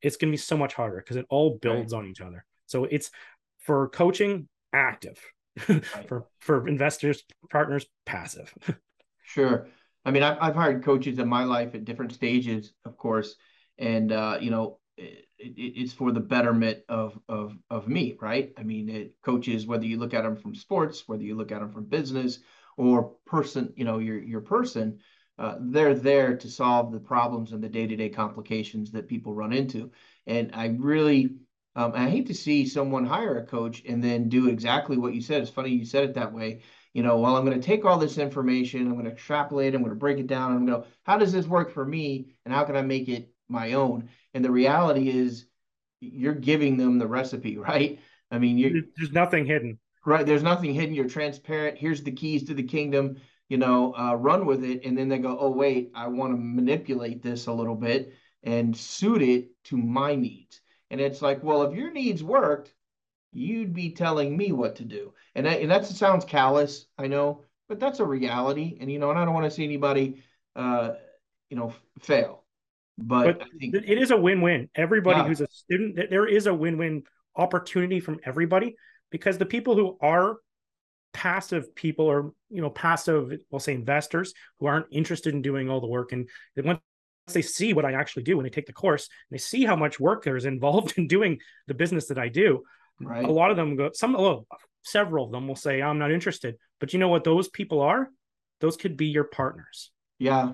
It's 0.00 0.16
going 0.16 0.30
to 0.30 0.32
be 0.32 0.38
so 0.38 0.56
much 0.56 0.72
harder 0.72 0.96
because 0.96 1.16
it 1.16 1.26
all 1.28 1.58
builds 1.60 1.92
right. 1.92 1.98
on 1.98 2.06
each 2.06 2.22
other. 2.22 2.46
So 2.64 2.84
it's 2.84 3.10
for 3.58 3.90
coaching, 3.90 4.48
active 4.72 5.20
for 6.08 6.26
for 6.38 6.68
investors 6.68 7.22
partners 7.50 7.86
passive. 8.06 8.52
Sure. 9.24 9.66
I 10.06 10.10
mean 10.10 10.22
I've, 10.22 10.38
I've 10.40 10.54
hired 10.54 10.82
coaches 10.82 11.18
in 11.18 11.28
my 11.28 11.44
life 11.44 11.74
at 11.74 11.84
different 11.84 12.12
stages 12.12 12.72
of 12.86 12.96
course 12.96 13.34
and 13.78 14.10
uh, 14.10 14.38
you 14.40 14.50
know 14.50 14.78
it, 14.96 15.26
it, 15.38 15.52
it's 15.58 15.92
for 15.92 16.12
the 16.12 16.20
betterment 16.20 16.78
of 16.88 17.18
of 17.28 17.54
of 17.68 17.88
me 17.88 18.16
right? 18.22 18.54
I 18.56 18.62
mean 18.62 18.88
it 18.88 19.16
coaches 19.22 19.66
whether 19.66 19.84
you 19.84 19.98
look 19.98 20.14
at 20.14 20.22
them 20.22 20.36
from 20.36 20.54
sports 20.54 21.06
whether 21.06 21.22
you 21.22 21.34
look 21.36 21.52
at 21.52 21.60
them 21.60 21.70
from 21.70 21.84
business 21.84 22.38
or 22.78 23.16
person 23.26 23.74
you 23.76 23.84
know 23.84 23.98
your 23.98 24.18
your 24.18 24.40
person 24.40 24.98
uh, 25.38 25.56
they're 25.60 25.94
there 25.94 26.36
to 26.36 26.50
solve 26.50 26.90
the 26.90 26.98
problems 26.98 27.52
and 27.52 27.62
the 27.62 27.68
day-to-day 27.68 28.08
complications 28.08 28.90
that 28.90 29.06
people 29.06 29.34
run 29.34 29.52
into. 29.52 29.90
And 30.26 30.50
i 30.52 30.66
really 30.66 31.36
um, 31.78 31.92
I 31.94 32.10
hate 32.10 32.26
to 32.26 32.34
see 32.34 32.66
someone 32.66 33.06
hire 33.06 33.38
a 33.38 33.46
coach 33.46 33.84
and 33.88 34.02
then 34.02 34.28
do 34.28 34.48
exactly 34.48 34.96
what 34.96 35.14
you 35.14 35.20
said. 35.20 35.42
It's 35.42 35.50
funny 35.50 35.70
you 35.70 35.84
said 35.84 36.02
it 36.02 36.14
that 36.14 36.32
way. 36.32 36.62
You 36.92 37.04
know, 37.04 37.20
well, 37.20 37.36
I'm 37.36 37.44
going 37.44 37.58
to 37.58 37.64
take 37.64 37.84
all 37.84 37.98
this 37.98 38.18
information, 38.18 38.88
I'm 38.88 38.94
going 38.94 39.04
to 39.04 39.12
extrapolate, 39.12 39.76
I'm 39.76 39.82
going 39.82 39.92
to 39.94 39.96
break 39.96 40.18
it 40.18 40.26
down, 40.26 40.50
I'm 40.50 40.66
going 40.66 40.82
to 40.82 40.88
go, 40.88 40.92
how 41.04 41.18
does 41.18 41.30
this 41.30 41.46
work 41.46 41.72
for 41.72 41.84
me, 41.84 42.34
and 42.44 42.52
how 42.52 42.64
can 42.64 42.74
I 42.74 42.82
make 42.82 43.08
it 43.08 43.32
my 43.48 43.74
own? 43.74 44.08
And 44.34 44.44
the 44.44 44.50
reality 44.50 45.08
is, 45.08 45.46
you're 46.00 46.34
giving 46.34 46.76
them 46.76 46.98
the 46.98 47.06
recipe, 47.06 47.58
right? 47.70 48.00
I 48.32 48.38
mean, 48.38 48.58
you 48.58 48.88
there's 48.96 49.12
nothing 49.12 49.46
hidden. 49.46 49.78
Right, 50.04 50.26
there's 50.26 50.42
nothing 50.42 50.74
hidden. 50.74 50.96
You're 50.96 51.08
transparent. 51.08 51.78
Here's 51.78 52.02
the 52.02 52.10
keys 52.10 52.42
to 52.44 52.54
the 52.54 52.64
kingdom. 52.64 53.18
You 53.48 53.58
know, 53.58 53.94
uh, 53.96 54.14
run 54.14 54.46
with 54.46 54.64
it, 54.64 54.84
and 54.84 54.98
then 54.98 55.08
they 55.08 55.18
go, 55.18 55.38
oh 55.38 55.50
wait, 55.50 55.92
I 55.94 56.08
want 56.08 56.32
to 56.32 56.36
manipulate 56.36 57.22
this 57.22 57.46
a 57.46 57.52
little 57.52 57.76
bit 57.76 58.14
and 58.42 58.76
suit 58.76 59.22
it 59.22 59.50
to 59.66 59.76
my 59.76 60.16
needs. 60.16 60.60
And 60.90 61.00
it's 61.00 61.22
like, 61.22 61.42
well, 61.42 61.62
if 61.62 61.76
your 61.76 61.90
needs 61.90 62.22
worked, 62.22 62.72
you'd 63.32 63.74
be 63.74 63.90
telling 63.90 64.36
me 64.36 64.52
what 64.52 64.76
to 64.76 64.84
do. 64.84 65.12
And 65.34 65.46
that, 65.46 65.60
and 65.60 65.70
that 65.70 65.86
sounds 65.86 66.24
callous, 66.24 66.86
I 66.96 67.08
know, 67.08 67.44
but 67.68 67.78
that's 67.78 68.00
a 68.00 68.04
reality. 68.04 68.78
And, 68.80 68.90
you 68.90 68.98
know, 68.98 69.10
and 69.10 69.18
I 69.18 69.24
don't 69.24 69.34
want 69.34 69.44
to 69.44 69.50
see 69.50 69.64
anybody, 69.64 70.22
uh, 70.56 70.92
you 71.50 71.56
know, 71.56 71.74
fail. 72.00 72.44
But, 72.96 73.38
but 73.38 73.48
think, 73.60 73.74
it 73.74 73.98
is 73.98 74.10
a 74.10 74.16
win-win. 74.16 74.70
Everybody 74.74 75.20
yeah. 75.20 75.26
who's 75.26 75.40
a 75.40 75.48
student, 75.50 76.10
there 76.10 76.26
is 76.26 76.46
a 76.46 76.54
win-win 76.54 77.04
opportunity 77.36 78.00
from 78.00 78.18
everybody. 78.24 78.76
because 79.10 79.38
the 79.38 79.46
people 79.46 79.74
who 79.74 79.96
are 80.00 80.36
passive 81.12 81.74
people 81.74 82.06
or 82.06 82.32
you 82.50 82.60
know 82.60 82.70
passive 82.70 83.32
we'll 83.50 83.58
say 83.58 83.72
investors 83.74 84.34
who 84.60 84.66
aren't 84.66 84.86
interested 84.90 85.32
in 85.32 85.42
doing 85.42 85.70
all 85.70 85.80
the 85.80 85.86
work 85.86 86.12
and 86.12 86.28
once 86.62 86.80
they 87.32 87.42
see 87.42 87.72
what 87.72 87.84
i 87.84 87.92
actually 87.92 88.22
do 88.22 88.36
when 88.36 88.44
they 88.44 88.50
take 88.50 88.66
the 88.66 88.72
course 88.72 89.08
and 89.30 89.36
they 89.36 89.40
see 89.40 89.64
how 89.64 89.76
much 89.76 90.00
work 90.00 90.24
there 90.24 90.36
is 90.36 90.44
involved 90.44 90.94
in 90.96 91.06
doing 91.06 91.38
the 91.66 91.74
business 91.74 92.06
that 92.06 92.18
i 92.18 92.28
do 92.28 92.62
right. 93.00 93.24
a 93.24 93.30
lot 93.30 93.50
of 93.50 93.56
them 93.56 93.76
go 93.76 93.90
some 93.92 94.16
oh, 94.16 94.46
several 94.82 95.26
of 95.26 95.32
them 95.32 95.46
will 95.46 95.56
say 95.56 95.82
i'm 95.82 95.98
not 95.98 96.10
interested. 96.10 96.56
But 96.80 96.92
you 96.92 96.98
know 96.98 97.08
what 97.08 97.24
those 97.24 97.48
people 97.48 97.80
are? 97.80 98.10
Those 98.60 98.76
could 98.76 98.96
be 98.96 99.06
your 99.06 99.24
partners. 99.24 99.90
Yeah. 100.18 100.52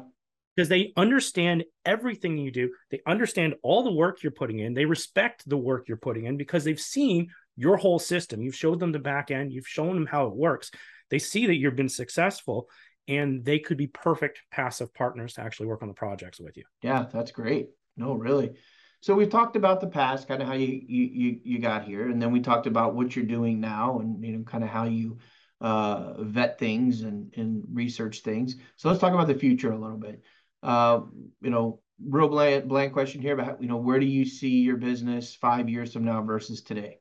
Because 0.54 0.68
they 0.68 0.92
understand 0.96 1.64
everything 1.84 2.38
you 2.38 2.50
do. 2.50 2.70
They 2.90 3.00
understand 3.06 3.54
all 3.62 3.82
the 3.82 3.92
work 3.92 4.22
you're 4.22 4.32
putting 4.32 4.60
in. 4.60 4.74
They 4.74 4.84
respect 4.84 5.48
the 5.48 5.56
work 5.56 5.88
you're 5.88 5.96
putting 5.96 6.26
in 6.26 6.36
because 6.36 6.64
they've 6.64 6.80
seen 6.80 7.28
your 7.56 7.76
whole 7.76 7.98
system. 7.98 8.40
You've 8.40 8.54
showed 8.54 8.78
them 8.78 8.92
the 8.92 8.98
back 8.98 9.30
end, 9.30 9.52
you've 9.52 9.66
shown 9.66 9.94
them 9.94 10.06
how 10.06 10.26
it 10.26 10.34
works. 10.34 10.70
They 11.10 11.18
see 11.18 11.46
that 11.46 11.56
you've 11.56 11.76
been 11.76 11.88
successful 11.88 12.68
and 13.08 13.44
they 13.44 13.58
could 13.58 13.76
be 13.76 13.86
perfect 13.86 14.42
passive 14.50 14.92
partners 14.94 15.34
to 15.34 15.42
actually 15.42 15.66
work 15.66 15.82
on 15.82 15.88
the 15.88 15.94
projects 15.94 16.40
with 16.40 16.56
you. 16.56 16.64
Yeah, 16.82 17.06
that's 17.12 17.30
great. 17.30 17.70
No, 17.96 18.14
really. 18.14 18.52
So 19.00 19.14
we've 19.14 19.30
talked 19.30 19.56
about 19.56 19.80
the 19.80 19.86
past, 19.86 20.28
kind 20.28 20.40
of 20.40 20.48
how 20.48 20.54
you 20.54 20.80
you 20.88 21.40
you 21.44 21.58
got 21.58 21.84
here, 21.84 22.08
and 22.08 22.20
then 22.20 22.32
we 22.32 22.40
talked 22.40 22.66
about 22.66 22.94
what 22.94 23.14
you're 23.14 23.24
doing 23.24 23.60
now, 23.60 24.00
and 24.00 24.24
you 24.24 24.32
know, 24.32 24.44
kind 24.44 24.64
of 24.64 24.70
how 24.70 24.84
you 24.84 25.18
uh, 25.60 26.22
vet 26.22 26.58
things 26.58 27.02
and 27.02 27.32
and 27.36 27.64
research 27.70 28.20
things. 28.20 28.56
So 28.76 28.88
let's 28.88 29.00
talk 29.00 29.12
about 29.12 29.26
the 29.26 29.34
future 29.34 29.72
a 29.72 29.78
little 29.78 29.98
bit. 29.98 30.22
Uh, 30.62 31.00
you 31.42 31.50
know, 31.50 31.80
real 32.02 32.28
bland 32.28 32.68
bland 32.68 32.94
question 32.94 33.20
here, 33.20 33.36
but 33.36 33.60
you 33.60 33.68
know, 33.68 33.76
where 33.76 34.00
do 34.00 34.06
you 34.06 34.24
see 34.24 34.60
your 34.60 34.78
business 34.78 35.34
five 35.34 35.68
years 35.68 35.92
from 35.92 36.04
now 36.04 36.22
versus 36.22 36.62
today? 36.62 36.98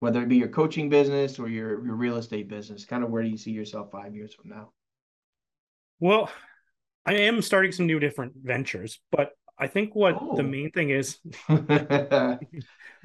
whether 0.00 0.22
it 0.22 0.28
be 0.28 0.36
your 0.36 0.48
coaching 0.48 0.88
business 0.88 1.38
or 1.38 1.48
your, 1.48 1.84
your 1.84 1.94
real 1.94 2.16
estate 2.16 2.48
business? 2.48 2.84
Kind 2.84 3.02
of 3.02 3.10
where 3.10 3.22
do 3.22 3.28
you 3.28 3.38
see 3.38 3.50
yourself 3.50 3.90
five 3.90 4.14
years 4.14 4.34
from 4.34 4.50
now? 4.50 4.72
Well, 6.00 6.30
I 7.04 7.14
am 7.14 7.40
starting 7.42 7.72
some 7.72 7.86
new 7.86 7.98
different 7.98 8.32
ventures, 8.42 9.00
but 9.10 9.32
I 9.58 9.68
think 9.68 9.94
what 9.94 10.16
oh. 10.20 10.36
the 10.36 10.42
main 10.42 10.70
thing 10.70 10.90
is, 10.90 11.18
but 11.48 12.48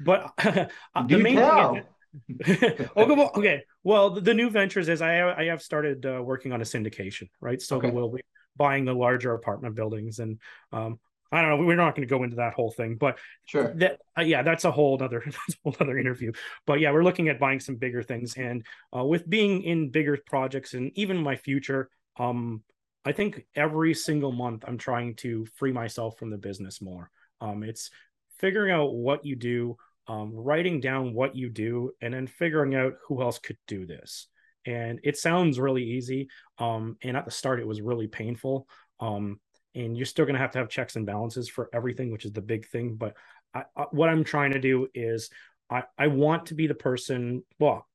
uh, 0.04 1.06
the 1.06 1.18
main 1.18 1.36
tell. 1.36 1.74
thing 1.74 1.82
is, 1.82 2.88
okay, 2.96 3.62
well, 3.84 4.10
the, 4.10 4.34
new 4.34 4.50
ventures 4.50 4.88
is 4.88 5.00
I 5.00 5.30
I 5.30 5.44
have 5.44 5.62
started 5.62 6.04
uh, 6.04 6.22
working 6.22 6.52
on 6.52 6.60
a 6.60 6.64
syndication, 6.64 7.30
right? 7.40 7.60
So 7.60 7.76
okay. 7.78 7.90
we'll 7.90 8.10
be 8.10 8.22
buying 8.56 8.84
the 8.84 8.92
larger 8.92 9.32
apartment 9.32 9.74
buildings, 9.74 10.18
and 10.18 10.38
um, 10.72 10.98
I 11.30 11.40
don't 11.40 11.50
know. 11.50 11.64
We're 11.64 11.76
not 11.76 11.94
going 11.96 12.06
to 12.06 12.14
go 12.14 12.22
into 12.22 12.36
that 12.36 12.52
whole 12.52 12.70
thing, 12.70 12.96
but 12.96 13.18
sure. 13.46 13.72
That 13.76 14.00
uh, 14.18 14.22
yeah, 14.22 14.42
that's 14.42 14.66
a 14.66 14.70
whole 14.70 15.02
other 15.02 15.24
whole 15.64 15.74
other 15.80 15.98
interview. 15.98 16.32
But 16.66 16.80
yeah, 16.80 16.92
we're 16.92 17.04
looking 17.04 17.28
at 17.28 17.40
buying 17.40 17.60
some 17.60 17.76
bigger 17.76 18.02
things, 18.02 18.34
and 18.36 18.66
uh, 18.94 19.04
with 19.04 19.28
being 19.28 19.62
in 19.62 19.90
bigger 19.90 20.18
projects, 20.26 20.74
and 20.74 20.92
even 20.96 21.16
my 21.16 21.36
future, 21.36 21.88
um, 22.18 22.62
I 23.04 23.12
think 23.12 23.44
every 23.54 23.94
single 23.94 24.32
month 24.32 24.64
I'm 24.66 24.78
trying 24.78 25.16
to 25.16 25.46
free 25.56 25.72
myself 25.72 26.18
from 26.18 26.30
the 26.30 26.38
business 26.38 26.80
more. 26.80 27.10
Um, 27.40 27.62
it's 27.62 27.90
figuring 28.38 28.72
out 28.72 28.94
what 28.94 29.24
you 29.24 29.36
do, 29.36 29.76
um, 30.06 30.32
writing 30.34 30.80
down 30.80 31.14
what 31.14 31.34
you 31.34 31.48
do, 31.48 31.92
and 32.00 32.14
then 32.14 32.26
figuring 32.26 32.74
out 32.74 32.94
who 33.06 33.22
else 33.22 33.38
could 33.38 33.58
do 33.66 33.86
this. 33.86 34.28
And 34.64 35.00
it 35.02 35.16
sounds 35.16 35.58
really 35.58 35.82
easy. 35.82 36.28
Um, 36.58 36.96
and 37.02 37.16
at 37.16 37.24
the 37.24 37.30
start, 37.32 37.58
it 37.58 37.66
was 37.66 37.80
really 37.80 38.06
painful. 38.06 38.68
Um, 39.00 39.40
and 39.74 39.96
you're 39.96 40.06
still 40.06 40.24
going 40.24 40.34
to 40.34 40.40
have 40.40 40.52
to 40.52 40.58
have 40.58 40.68
checks 40.68 40.96
and 40.96 41.06
balances 41.06 41.48
for 41.48 41.68
everything 41.72 42.10
which 42.10 42.24
is 42.24 42.32
the 42.32 42.40
big 42.40 42.66
thing 42.68 42.94
but 42.94 43.16
I, 43.54 43.64
I, 43.76 43.82
what 43.90 44.08
i'm 44.08 44.24
trying 44.24 44.52
to 44.52 44.60
do 44.60 44.88
is 44.94 45.30
I, 45.70 45.84
I 45.98 46.08
want 46.08 46.46
to 46.46 46.54
be 46.54 46.66
the 46.66 46.74
person 46.74 47.42
well 47.58 47.86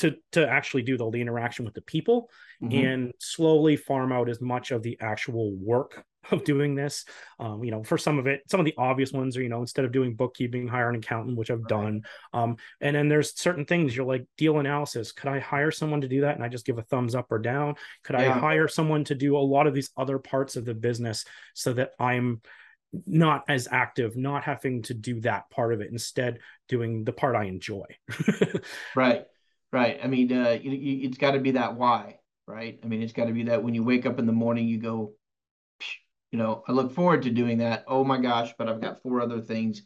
to 0.00 0.16
to 0.32 0.48
actually 0.48 0.82
do 0.82 0.96
the, 0.96 1.08
the 1.10 1.20
interaction 1.20 1.64
with 1.64 1.74
the 1.74 1.82
people 1.82 2.30
mm-hmm. 2.62 2.86
and 2.86 3.12
slowly 3.18 3.76
farm 3.76 4.12
out 4.12 4.28
as 4.28 4.40
much 4.40 4.70
of 4.70 4.82
the 4.82 4.98
actual 5.00 5.54
work 5.56 6.04
of 6.30 6.44
doing 6.44 6.74
this. 6.74 7.04
Um, 7.38 7.64
you 7.64 7.70
know, 7.70 7.82
for 7.82 7.96
some 7.96 8.18
of 8.18 8.26
it, 8.26 8.42
some 8.50 8.60
of 8.60 8.66
the 8.66 8.74
obvious 8.76 9.12
ones 9.12 9.36
are, 9.36 9.42
you 9.42 9.48
know, 9.48 9.60
instead 9.60 9.84
of 9.84 9.92
doing 9.92 10.14
bookkeeping, 10.14 10.68
hire 10.68 10.88
an 10.88 10.96
accountant, 10.96 11.36
which 11.36 11.50
I've 11.50 11.60
right. 11.60 11.68
done. 11.68 12.02
Um, 12.32 12.56
and 12.80 12.94
then 12.94 13.08
there's 13.08 13.38
certain 13.38 13.64
things 13.64 13.96
you're 13.96 14.06
like 14.06 14.26
deal 14.36 14.58
analysis. 14.58 15.12
Could 15.12 15.30
I 15.30 15.38
hire 15.38 15.70
someone 15.70 16.02
to 16.02 16.08
do 16.08 16.22
that? 16.22 16.34
And 16.34 16.44
I 16.44 16.48
just 16.48 16.66
give 16.66 16.78
a 16.78 16.82
thumbs 16.82 17.14
up 17.14 17.30
or 17.30 17.38
down. 17.38 17.74
Could 18.04 18.18
yeah. 18.18 18.34
I 18.34 18.38
hire 18.38 18.68
someone 18.68 19.04
to 19.04 19.14
do 19.14 19.36
a 19.36 19.38
lot 19.38 19.66
of 19.66 19.74
these 19.74 19.90
other 19.96 20.18
parts 20.18 20.56
of 20.56 20.64
the 20.64 20.74
business 20.74 21.24
so 21.54 21.72
that 21.74 21.92
I'm 21.98 22.42
not 23.06 23.44
as 23.48 23.68
active, 23.70 24.16
not 24.16 24.44
having 24.44 24.82
to 24.82 24.94
do 24.94 25.20
that 25.20 25.48
part 25.50 25.72
of 25.72 25.80
it, 25.80 25.90
instead 25.90 26.40
doing 26.68 27.04
the 27.04 27.12
part 27.12 27.36
I 27.36 27.44
enjoy. 27.44 27.84
right. 28.96 29.24
Right. 29.72 30.00
I 30.02 30.06
mean, 30.08 30.32
uh, 30.32 30.58
you, 30.60 30.72
you, 30.72 31.08
it's 31.08 31.18
got 31.18 31.32
to 31.32 31.38
be 31.38 31.52
that 31.52 31.76
why, 31.76 32.18
right? 32.46 32.78
I 32.82 32.86
mean, 32.86 33.02
it's 33.02 33.12
got 33.12 33.26
to 33.26 33.32
be 33.32 33.44
that 33.44 33.62
when 33.62 33.74
you 33.74 33.84
wake 33.84 34.04
up 34.04 34.18
in 34.18 34.26
the 34.26 34.32
morning, 34.32 34.66
you 34.66 34.78
go, 34.78 35.14
you 36.30 36.38
know, 36.38 36.62
I 36.68 36.72
look 36.72 36.92
forward 36.92 37.22
to 37.22 37.30
doing 37.30 37.58
that. 37.58 37.84
Oh 37.86 38.04
my 38.04 38.18
gosh, 38.18 38.52
but 38.56 38.68
I've 38.68 38.80
got 38.80 39.02
four 39.02 39.20
other 39.20 39.40
things 39.40 39.82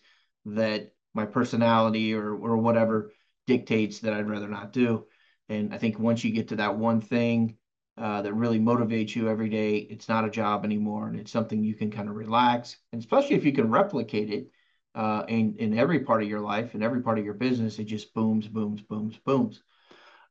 that 0.47 0.93
my 1.15 1.25
personality 1.25 2.15
or 2.15 2.35
or 2.35 2.57
whatever 2.59 3.13
dictates 3.47 4.01
that 4.01 4.13
I'd 4.13 4.29
rather 4.29 4.49
not 4.49 4.73
do. 4.73 5.07
And 5.49 5.75
I 5.75 5.79
think 5.79 5.99
once 5.99 6.25
you 6.25 6.33
get 6.33 6.49
to 6.49 6.57
that 6.57 6.77
one 6.77 7.01
thing 7.01 7.57
uh, 7.97 8.23
that 8.23 8.35
really 8.35 8.59
motivates 8.59 9.15
you 9.15 9.29
every 9.29 9.49
day, 9.49 9.77
it's 9.77 10.09
not 10.09 10.25
a 10.25 10.31
job 10.31 10.65
anymore, 10.65 11.09
and 11.09 11.19
it's 11.19 11.31
something 11.33 11.63
you 11.63 11.75
can 11.75 11.91
kind 11.91 12.09
of 12.09 12.17
relax. 12.17 12.77
And 12.93 13.01
especially 13.01 13.37
if 13.37 13.45
you 13.45 13.53
can 13.53 13.71
replicate 13.71 14.31
it 14.31 14.49
uh, 14.95 15.25
in 15.29 15.57
in 15.59 15.79
every 15.79 16.01
part 16.01 16.23
of 16.23 16.29
your 16.29 16.41
life 16.41 16.75
and 16.75 16.83
every 16.83 17.03
part 17.03 17.19
of 17.19 17.25
your 17.25 17.35
business, 17.35 17.79
it 17.79 17.85
just 17.85 18.13
booms, 18.15 18.49
booms, 18.49 18.83
booms, 18.83 19.19
booms. 19.25 19.63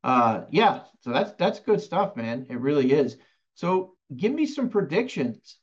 Uh, 0.04 0.44
yeah, 0.50 0.82
so 1.00 1.10
that's 1.10 1.32
that's 1.32 1.58
good 1.58 1.80
stuff, 1.80 2.14
man. 2.14 2.46
It 2.48 2.60
really 2.60 2.92
is. 2.92 3.16
So 3.54 3.94
give 4.16 4.32
me 4.32 4.46
some 4.46 4.68
predictions 4.68 5.56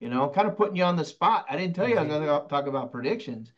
you 0.00 0.08
know, 0.08 0.28
kind 0.28 0.46
of 0.48 0.56
putting 0.56 0.76
you 0.76 0.84
on 0.84 0.96
the 0.96 1.04
spot. 1.04 1.46
I 1.48 1.56
didn't 1.56 1.74
tell 1.74 1.88
you 1.88 1.96
I 1.96 2.02
was 2.02 2.08
going 2.08 2.22
to 2.22 2.48
talk 2.48 2.66
about 2.66 2.92
predictions. 2.92 3.52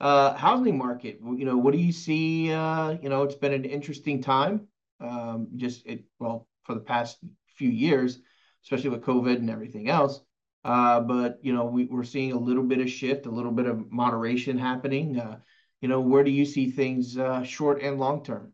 Uh, 0.00 0.34
housing 0.34 0.76
market, 0.76 1.20
you 1.22 1.44
know, 1.44 1.56
what 1.56 1.72
do 1.72 1.78
you 1.78 1.92
see? 1.92 2.52
Uh, 2.52 2.96
you 3.00 3.08
know, 3.08 3.22
it's 3.22 3.34
been 3.34 3.52
an 3.52 3.64
interesting 3.64 4.22
time. 4.22 4.66
Um, 5.00 5.48
just 5.56 5.86
it, 5.86 6.04
well, 6.18 6.48
for 6.64 6.74
the 6.74 6.80
past 6.80 7.18
few 7.56 7.70
years, 7.70 8.18
especially 8.64 8.90
with 8.90 9.02
COVID 9.02 9.36
and 9.36 9.48
everything 9.48 9.88
else. 9.88 10.20
Uh, 10.64 11.00
but 11.00 11.38
you 11.42 11.54
know, 11.54 11.66
we, 11.66 11.84
we're 11.84 12.02
seeing 12.04 12.32
a 12.32 12.38
little 12.38 12.64
bit 12.64 12.80
of 12.80 12.90
shift, 12.90 13.26
a 13.26 13.30
little 13.30 13.52
bit 13.52 13.66
of 13.66 13.90
moderation 13.90 14.58
happening. 14.58 15.18
Uh, 15.18 15.38
you 15.80 15.88
know, 15.88 16.00
where 16.00 16.24
do 16.24 16.30
you 16.30 16.44
see 16.44 16.70
things 16.70 17.16
uh, 17.16 17.42
short 17.44 17.80
and 17.80 17.98
long 17.98 18.24
term? 18.24 18.52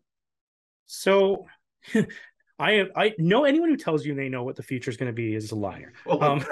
So 0.85 1.45
I 2.59 2.85
I 2.95 3.13
know 3.17 3.45
anyone 3.45 3.69
who 3.69 3.77
tells 3.77 4.05
you 4.05 4.15
they 4.15 4.29
know 4.29 4.43
what 4.43 4.55
the 4.55 4.63
future 4.63 4.89
is 4.89 4.97
going 4.97 5.11
to 5.11 5.13
be 5.13 5.35
is 5.35 5.51
a 5.51 5.55
liar. 5.55 5.93
Oh, 6.05 6.19
um, 6.21 6.39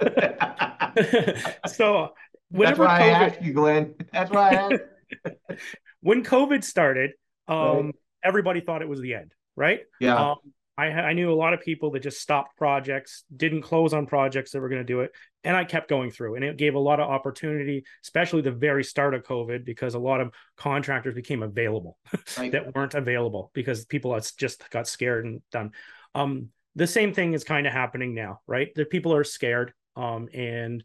so 1.66 2.14
whenever 2.50 2.84
That's 2.84 3.00
why 3.00 3.00
COVID, 3.00 3.14
I 3.14 3.24
asked 3.26 3.42
you, 3.42 3.52
Glen. 3.52 3.94
That's 4.12 4.30
why 4.30 4.50
I 4.50 4.54
asked. 4.54 4.82
when 6.00 6.24
COVID 6.24 6.64
started, 6.64 7.12
um, 7.48 7.86
right. 7.86 7.94
everybody 8.24 8.60
thought 8.60 8.82
it 8.82 8.88
was 8.88 9.00
the 9.00 9.14
end, 9.14 9.32
right? 9.56 9.80
Yeah. 10.00 10.30
Um, 10.30 10.36
I, 10.78 10.86
I 10.86 11.12
knew 11.12 11.30
a 11.30 11.34
lot 11.34 11.52
of 11.52 11.60
people 11.60 11.90
that 11.90 12.02
just 12.02 12.20
stopped 12.20 12.56
projects, 12.56 13.24
didn't 13.34 13.62
close 13.62 13.92
on 13.92 14.06
projects 14.06 14.52
that 14.52 14.60
were 14.60 14.70
going 14.70 14.80
to 14.80 14.86
do 14.86 15.00
it, 15.00 15.12
and 15.44 15.56
I 15.56 15.64
kept 15.64 15.88
going 15.88 16.10
through, 16.10 16.36
and 16.36 16.44
it 16.44 16.56
gave 16.56 16.74
a 16.74 16.78
lot 16.78 16.98
of 16.98 17.10
opportunity, 17.10 17.84
especially 18.02 18.42
the 18.42 18.52
very 18.52 18.82
start 18.82 19.14
of 19.14 19.22
COVID, 19.22 19.64
because 19.64 19.94
a 19.94 19.98
lot 19.98 20.20
of 20.20 20.32
contractors 20.56 21.14
became 21.14 21.42
available 21.42 21.98
right. 22.38 22.52
that 22.52 22.74
weren't 22.74 22.94
available 22.94 23.50
because 23.52 23.84
people 23.84 24.18
just 24.38 24.68
got 24.70 24.88
scared 24.88 25.26
and 25.26 25.42
done. 25.50 25.72
Um, 26.14 26.48
the 26.74 26.86
same 26.86 27.12
thing 27.12 27.34
is 27.34 27.44
kind 27.44 27.66
of 27.66 27.72
happening 27.72 28.14
now, 28.14 28.40
right? 28.46 28.74
The 28.74 28.86
people 28.86 29.14
are 29.14 29.24
scared, 29.24 29.74
um, 29.94 30.28
and 30.32 30.82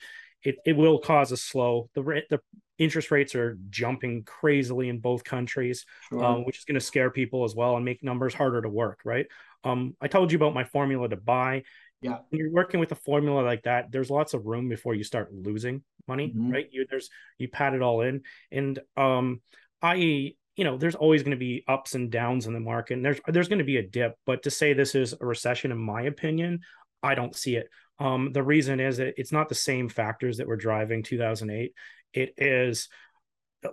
it, 0.48 0.56
it 0.66 0.78
will 0.78 0.98
cause 1.00 1.34
a 1.34 1.38
slow. 1.38 1.90
The 1.94 2.24
the 2.30 2.40
interest 2.78 3.12
rates 3.12 3.36
are 3.36 3.58
jumping 3.70 4.24
crazily 4.24 4.88
in 4.88 5.00
both 5.00 5.24
countries, 5.26 5.86
sure. 6.10 6.24
um, 6.24 6.46
which 6.46 6.60
is 6.60 6.64
going 6.64 6.80
to 6.80 6.86
scare 6.86 7.10
people 7.10 7.44
as 7.44 7.54
well 7.54 7.76
and 7.76 7.84
make 7.84 8.02
numbers 8.02 8.34
harder 8.34 8.62
to 8.62 8.70
work, 8.70 9.02
right? 9.04 9.26
Um, 9.66 9.96
I 10.00 10.08
told 10.08 10.32
you 10.32 10.38
about 10.38 10.54
my 10.54 10.64
formula 10.64 11.10
to 11.10 11.18
buy. 11.18 11.64
Yeah. 12.02 12.20
When 12.30 12.40
you're 12.40 12.52
working 12.52 12.80
with 12.80 12.92
a 12.94 12.96
formula 12.96 13.42
like 13.42 13.64
that, 13.64 13.92
there's 13.92 14.10
lots 14.10 14.34
of 14.34 14.46
room 14.46 14.70
before 14.70 14.96
you 14.96 15.04
start 15.04 15.34
losing 15.34 15.84
money, 16.08 16.30
mm-hmm. 16.30 16.52
right? 16.52 16.68
You 16.72 16.86
there's 16.90 17.10
you 17.38 17.50
pat 17.50 17.74
it 17.74 17.82
all 17.82 18.02
in. 18.02 18.22
And 18.52 18.80
um 18.96 19.42
I 19.82 20.36
you 20.56 20.64
know, 20.64 20.78
there's 20.78 20.96
always 20.96 21.24
going 21.24 21.32
to 21.32 21.38
be 21.38 21.64
ups 21.68 21.94
and 21.94 22.10
downs 22.10 22.48
in 22.48 22.54
the 22.54 22.60
market. 22.60 22.94
And 22.94 23.06
there's 23.06 23.20
there's 23.28 23.50
going 23.50 23.60
to 23.60 23.66
be 23.66 23.78
a 23.78 23.88
dip, 23.88 24.16
but 24.26 24.44
to 24.44 24.52
say 24.52 24.74
this 24.74 24.96
is 24.96 25.14
a 25.20 25.26
recession, 25.26 25.72
in 25.72 25.78
my 25.78 26.04
opinion, 26.04 26.62
I 27.04 27.16
don't 27.16 27.36
see 27.36 27.56
it. 27.58 27.68
Um, 28.00 28.32
the 28.32 28.44
reason 28.44 28.80
is 28.80 28.98
that 28.98 29.16
it's 29.18 29.32
not 29.32 29.50
the 29.50 29.56
same 29.56 29.90
factors 29.90 30.38
that 30.38 30.48
were 30.48 30.56
driving 30.56 31.04
2008. 31.04 31.74
It 32.14 32.34
is 32.38 32.90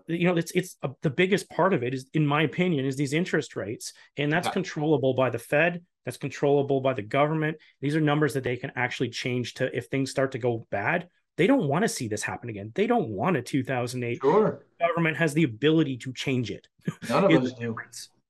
you 0.06 0.26
know 0.26 0.36
it's 0.36 0.50
it's 0.52 0.76
a, 0.82 0.90
the 1.02 1.10
biggest 1.10 1.48
part 1.50 1.74
of 1.74 1.82
it 1.82 1.92
is 1.92 2.06
in 2.14 2.26
my 2.26 2.42
opinion 2.42 2.86
is 2.86 2.96
these 2.96 3.12
interest 3.12 3.54
rates 3.54 3.92
and 4.16 4.32
that's 4.32 4.46
yeah. 4.46 4.52
controllable 4.52 5.12
by 5.12 5.28
the 5.28 5.38
fed 5.38 5.82
that's 6.06 6.16
controllable 6.16 6.80
by 6.80 6.94
the 6.94 7.02
government 7.02 7.58
these 7.82 7.94
are 7.94 8.00
numbers 8.00 8.32
that 8.32 8.42
they 8.42 8.56
can 8.56 8.72
actually 8.76 9.10
change 9.10 9.52
to 9.52 9.76
if 9.76 9.86
things 9.88 10.10
start 10.10 10.32
to 10.32 10.38
go 10.38 10.66
bad 10.70 11.06
they 11.36 11.46
don't 11.46 11.68
want 11.68 11.82
to 11.82 11.88
see 11.88 12.08
this 12.08 12.22
happen 12.22 12.48
again 12.48 12.72
they 12.74 12.86
don't 12.86 13.10
want 13.10 13.36
a 13.36 13.42
2008 13.42 14.18
sure 14.22 14.64
government 14.80 15.18
has 15.18 15.34
the 15.34 15.44
ability 15.44 15.98
to 15.98 16.10
change 16.14 16.50
it 16.50 16.66
none 17.10 17.24
of 17.24 17.30
us 17.44 17.52
do 17.52 17.76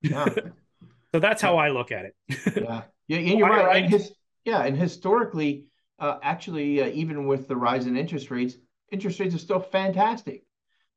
Yeah. 0.05 0.29
so 1.13 1.19
that's 1.19 1.43
how 1.43 1.57
I 1.57 1.71
look 1.71 1.91
at 1.91 2.07
it. 2.07 2.15
yeah. 2.29 2.83
Yeah. 3.09 3.19
And 3.19 3.29
you're 3.39 3.49
right. 3.49 3.67
right. 3.67 3.83
And 3.85 3.93
his, 3.93 4.13
yeah. 4.45 4.63
And 4.65 4.77
historically, 4.77 5.65
uh, 6.05 6.19
actually, 6.23 6.83
uh, 6.83 6.89
even 6.89 7.27
with 7.27 7.49
the 7.49 7.57
rise 7.57 7.87
in 7.87 7.97
interest 7.97 8.31
rates, 8.31 8.57
interest 8.93 9.19
rates 9.19 9.35
are 9.35 9.39
still 9.39 9.61
fantastic. 9.61 10.45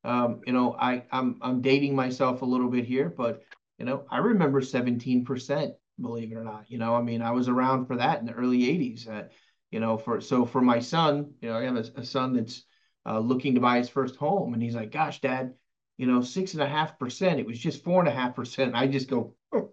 Um, 0.04 0.42
you 0.46 0.52
know, 0.52 0.76
I, 0.78 1.04
I'm 1.10 1.38
I'm 1.40 1.62
dating 1.62 1.96
myself 1.96 2.42
a 2.42 2.44
little 2.44 2.68
bit 2.68 2.84
here, 2.84 3.08
but 3.08 3.42
you 3.78 3.86
know, 3.86 4.04
I 4.10 4.18
remember 4.18 4.60
17%, 4.60 5.72
believe 5.98 6.30
it 6.30 6.34
or 6.34 6.44
not. 6.44 6.66
You 6.68 6.76
know, 6.76 6.94
I 6.94 7.00
mean, 7.00 7.22
I 7.22 7.30
was 7.30 7.48
around 7.48 7.86
for 7.86 7.96
that 7.96 8.20
in 8.20 8.26
the 8.26 8.34
early 8.34 8.68
80s. 8.68 9.08
Uh, 9.08 9.24
you 9.70 9.80
know, 9.80 9.96
for 9.96 10.20
so 10.20 10.44
for 10.44 10.60
my 10.60 10.78
son, 10.78 11.32
you 11.40 11.48
know, 11.48 11.56
I 11.56 11.62
have 11.62 11.76
a, 11.76 12.00
a 12.00 12.04
son 12.04 12.34
that's 12.34 12.64
uh, 13.06 13.18
looking 13.18 13.54
to 13.54 13.60
buy 13.62 13.78
his 13.78 13.88
first 13.88 14.16
home, 14.16 14.52
and 14.52 14.62
he's 14.62 14.74
like, 14.74 14.92
"Gosh, 14.92 15.22
Dad, 15.22 15.54
you 15.96 16.06
know, 16.06 16.20
six 16.20 16.52
and 16.52 16.62
a 16.62 16.68
half 16.68 16.98
percent. 16.98 17.40
It 17.40 17.46
was 17.46 17.58
just 17.58 17.82
four 17.82 18.00
and 18.00 18.08
a 18.08 18.12
half 18.20 18.34
percent." 18.34 18.74
I 18.74 18.86
just 18.86 19.08
go, 19.08 19.34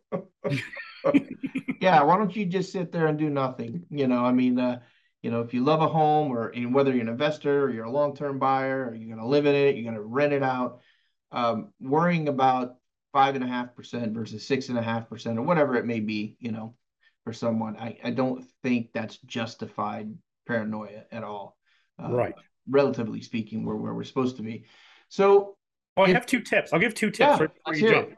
"Yeah, 1.82 2.04
why 2.04 2.17
don't 2.17 2.36
you 2.36 2.45
just 2.45 2.71
sit 2.71 2.93
there 2.93 3.08
and 3.08 3.19
do 3.19 3.30
nothing?" 3.30 3.84
You 3.89 4.08
know, 4.08 4.24
I 4.24 4.32
mean, 4.32 4.60
uh, 4.60 4.80
you 5.25 5.31
know, 5.31 5.41
if 5.41 5.55
you 5.55 5.63
love 5.63 5.81
a 5.81 5.88
home, 5.88 6.31
or 6.31 6.53
whether 6.69 6.91
you're 6.91 7.01
an 7.01 7.09
investor 7.09 7.63
or 7.63 7.71
you're 7.71 7.85
a 7.85 7.91
long-term 7.91 8.38
buyer, 8.38 8.85
or 8.85 8.93
you're 8.93 9.07
going 9.07 9.19
to 9.19 9.25
live 9.25 9.47
in 9.47 9.55
it, 9.55 9.73
you're 9.73 9.91
going 9.91 9.95
to 9.95 10.01
rent 10.01 10.33
it 10.33 10.43
out, 10.43 10.81
um, 11.31 11.73
worrying 11.79 12.27
about 12.27 12.75
five 13.11 13.33
and 13.33 13.43
a 13.43 13.47
half 13.47 13.75
percent 13.75 14.13
versus 14.13 14.47
six 14.47 14.69
and 14.69 14.77
a 14.77 14.83
half 14.83 15.09
percent, 15.09 15.39
or 15.39 15.41
whatever 15.41 15.77
it 15.77 15.85
may 15.88 15.99
be, 15.99 16.38
you 16.39 16.51
know, 16.51 16.75
for 17.23 17.33
someone, 17.33 17.75
I, 17.75 17.97
I 18.03 18.11
don't 18.11 18.45
think 18.61 18.91
that's 18.93 19.17
justified 19.25 20.13
paranoia 20.45 21.05
at 21.11 21.23
all. 21.23 21.57
Uh, 21.99 22.11
right. 22.11 22.35
Relatively 22.69 23.23
speaking, 23.23 23.65
where 23.65 23.75
where 23.75 23.95
we're 23.95 24.03
supposed 24.03 24.38
to 24.38 24.43
be. 24.43 24.65
So, 25.09 25.57
well, 25.97 26.05
I 26.05 26.11
have 26.11 26.27
two 26.27 26.41
tips. 26.41 26.71
I'll 26.71 26.79
give 26.79 26.93
two 26.93 27.09
tips 27.09 27.19
yeah, 27.19 27.38
for 27.38 27.73
you 27.73 27.89
jump. 27.89 28.09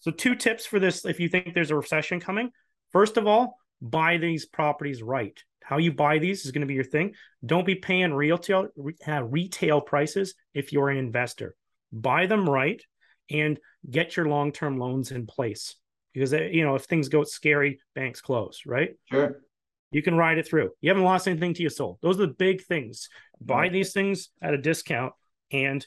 So, 0.00 0.10
two 0.10 0.34
tips 0.34 0.66
for 0.66 0.80
this 0.80 1.04
if 1.04 1.20
you 1.20 1.28
think 1.28 1.54
there's 1.54 1.70
a 1.70 1.76
recession 1.76 2.18
coming. 2.18 2.50
First 2.90 3.18
of 3.18 3.28
all, 3.28 3.56
buy 3.80 4.16
these 4.16 4.46
properties 4.46 5.00
right. 5.00 5.40
How 5.66 5.78
you 5.78 5.92
buy 5.92 6.18
these 6.18 6.46
is 6.46 6.52
going 6.52 6.60
to 6.60 6.66
be 6.68 6.74
your 6.74 6.84
thing. 6.84 7.14
Don't 7.44 7.66
be 7.66 7.74
paying 7.74 8.14
retail 8.14 8.68
uh, 9.08 9.24
retail 9.24 9.80
prices 9.80 10.36
if 10.54 10.72
you're 10.72 10.90
an 10.90 10.96
investor. 10.96 11.56
Buy 11.92 12.26
them 12.26 12.48
right 12.48 12.80
and 13.32 13.58
get 13.90 14.16
your 14.16 14.28
long-term 14.28 14.78
loans 14.78 15.10
in 15.10 15.26
place 15.26 15.74
because 16.14 16.32
uh, 16.32 16.42
you 16.42 16.64
know 16.64 16.76
if 16.76 16.84
things 16.84 17.08
go 17.08 17.24
scary, 17.24 17.80
banks 17.96 18.20
close, 18.20 18.62
right? 18.64 18.90
Sure. 19.10 19.42
You 19.90 20.02
can 20.02 20.16
ride 20.16 20.38
it 20.38 20.46
through. 20.46 20.70
You 20.80 20.90
haven't 20.90 21.02
lost 21.02 21.26
anything 21.26 21.54
to 21.54 21.62
your 21.62 21.70
soul. 21.70 21.98
Those 22.00 22.20
are 22.20 22.26
the 22.26 22.34
big 22.34 22.62
things. 22.62 23.08
Buy 23.40 23.68
these 23.68 23.92
things 23.92 24.28
at 24.40 24.54
a 24.54 24.58
discount 24.58 25.14
and 25.50 25.84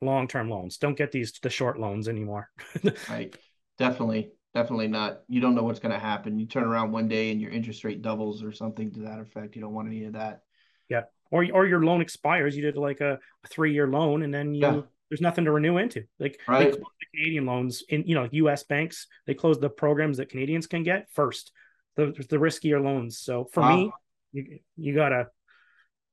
long-term 0.00 0.48
loans. 0.48 0.78
Don't 0.78 0.96
get 0.96 1.12
these 1.12 1.32
the 1.42 1.50
short 1.50 1.78
loans 1.78 2.08
anymore. 2.08 2.48
right. 3.10 3.36
Definitely 3.76 4.30
definitely 4.54 4.88
not. 4.88 5.20
You 5.28 5.40
don't 5.40 5.54
know 5.54 5.64
what's 5.64 5.80
going 5.80 5.92
to 5.92 5.98
happen. 5.98 6.38
You 6.38 6.46
turn 6.46 6.64
around 6.64 6.92
one 6.92 7.08
day 7.08 7.30
and 7.30 7.40
your 7.40 7.50
interest 7.50 7.84
rate 7.84 8.02
doubles 8.02 8.42
or 8.42 8.52
something 8.52 8.92
to 8.92 9.00
that 9.00 9.20
effect. 9.20 9.56
You 9.56 9.62
don't 9.62 9.74
want 9.74 9.88
any 9.88 10.04
of 10.04 10.12
that. 10.12 10.42
Yeah. 10.88 11.02
Or, 11.30 11.44
or 11.52 11.66
your 11.66 11.84
loan 11.84 12.00
expires. 12.00 12.56
You 12.56 12.62
did 12.62 12.76
like 12.76 13.00
a, 13.00 13.18
a 13.44 13.48
three 13.48 13.72
year 13.72 13.88
loan 13.88 14.22
and 14.22 14.32
then 14.32 14.54
you, 14.54 14.62
yeah. 14.62 14.80
there's 15.10 15.20
nothing 15.20 15.44
to 15.46 15.52
renew 15.52 15.78
into. 15.78 16.04
Like 16.20 16.38
right. 16.46 16.72
the 16.72 16.82
Canadian 17.14 17.46
loans 17.46 17.82
in, 17.88 18.04
you 18.06 18.14
know, 18.14 18.28
US 18.30 18.62
banks, 18.62 19.08
they 19.26 19.34
close 19.34 19.58
the 19.58 19.68
programs 19.68 20.18
that 20.18 20.28
Canadians 20.28 20.68
can 20.68 20.84
get 20.84 21.08
first, 21.12 21.50
the, 21.96 22.06
the 22.28 22.36
riskier 22.36 22.82
loans. 22.82 23.18
So 23.18 23.48
for 23.52 23.60
wow. 23.60 23.76
me, 23.76 23.92
you, 24.32 24.58
you 24.76 24.94
gotta, 24.94 25.26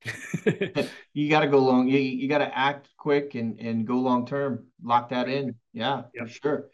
you 1.12 1.30
got 1.30 1.40
to 1.40 1.46
go 1.46 1.58
long. 1.58 1.86
You, 1.86 1.98
you 1.98 2.28
got 2.28 2.38
to 2.38 2.58
act 2.58 2.88
quick 2.96 3.36
and, 3.36 3.60
and 3.60 3.86
go 3.86 3.98
long 3.98 4.26
term. 4.26 4.66
Lock 4.82 5.10
that 5.10 5.28
in. 5.28 5.54
Yeah, 5.72 6.02
yep. 6.12 6.26
for 6.26 6.32
sure. 6.32 6.68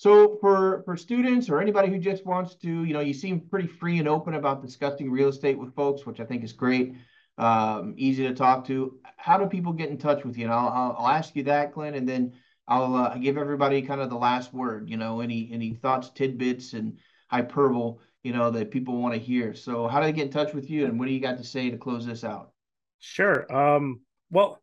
So 0.00 0.38
for 0.40 0.82
for 0.86 0.96
students 0.96 1.50
or 1.50 1.60
anybody 1.60 1.90
who 1.90 1.98
just 1.98 2.24
wants 2.24 2.54
to, 2.54 2.84
you 2.84 2.94
know, 2.94 3.00
you 3.00 3.12
seem 3.12 3.38
pretty 3.38 3.68
free 3.68 3.98
and 3.98 4.08
open 4.08 4.32
about 4.32 4.62
discussing 4.62 5.10
real 5.10 5.28
estate 5.28 5.58
with 5.58 5.74
folks, 5.74 6.06
which 6.06 6.20
I 6.20 6.24
think 6.24 6.42
is 6.42 6.54
great. 6.54 6.94
Um, 7.36 7.92
easy 7.98 8.26
to 8.26 8.32
talk 8.32 8.66
to. 8.68 8.98
How 9.18 9.36
do 9.36 9.44
people 9.44 9.74
get 9.74 9.90
in 9.90 9.98
touch 9.98 10.24
with 10.24 10.38
you? 10.38 10.44
And 10.44 10.54
I'll 10.54 10.96
I'll, 10.98 11.08
ask 11.08 11.36
you 11.36 11.42
that, 11.42 11.74
Glen, 11.74 11.92
and 11.92 12.08
then 12.08 12.32
I'll 12.66 12.94
uh, 12.94 13.18
give 13.18 13.36
everybody 13.36 13.82
kind 13.82 14.00
of 14.00 14.08
the 14.08 14.16
last 14.16 14.54
word. 14.54 14.88
You 14.88 14.96
know, 14.96 15.20
any 15.20 15.50
any 15.52 15.74
thoughts, 15.74 16.08
tidbits, 16.08 16.72
and 16.72 16.96
hyperbole, 17.28 17.98
you 18.22 18.32
know, 18.32 18.50
that 18.52 18.70
people 18.70 18.96
want 18.96 19.12
to 19.12 19.20
hear. 19.20 19.52
So 19.52 19.86
how 19.86 20.00
do 20.00 20.06
they 20.06 20.12
get 20.12 20.28
in 20.28 20.32
touch 20.32 20.54
with 20.54 20.70
you, 20.70 20.86
and 20.86 20.98
what 20.98 21.08
do 21.08 21.12
you 21.12 21.20
got 21.20 21.36
to 21.36 21.44
say 21.44 21.68
to 21.68 21.76
close 21.76 22.06
this 22.06 22.24
out? 22.24 22.52
Sure. 23.00 23.54
Um, 23.54 24.00
well 24.30 24.62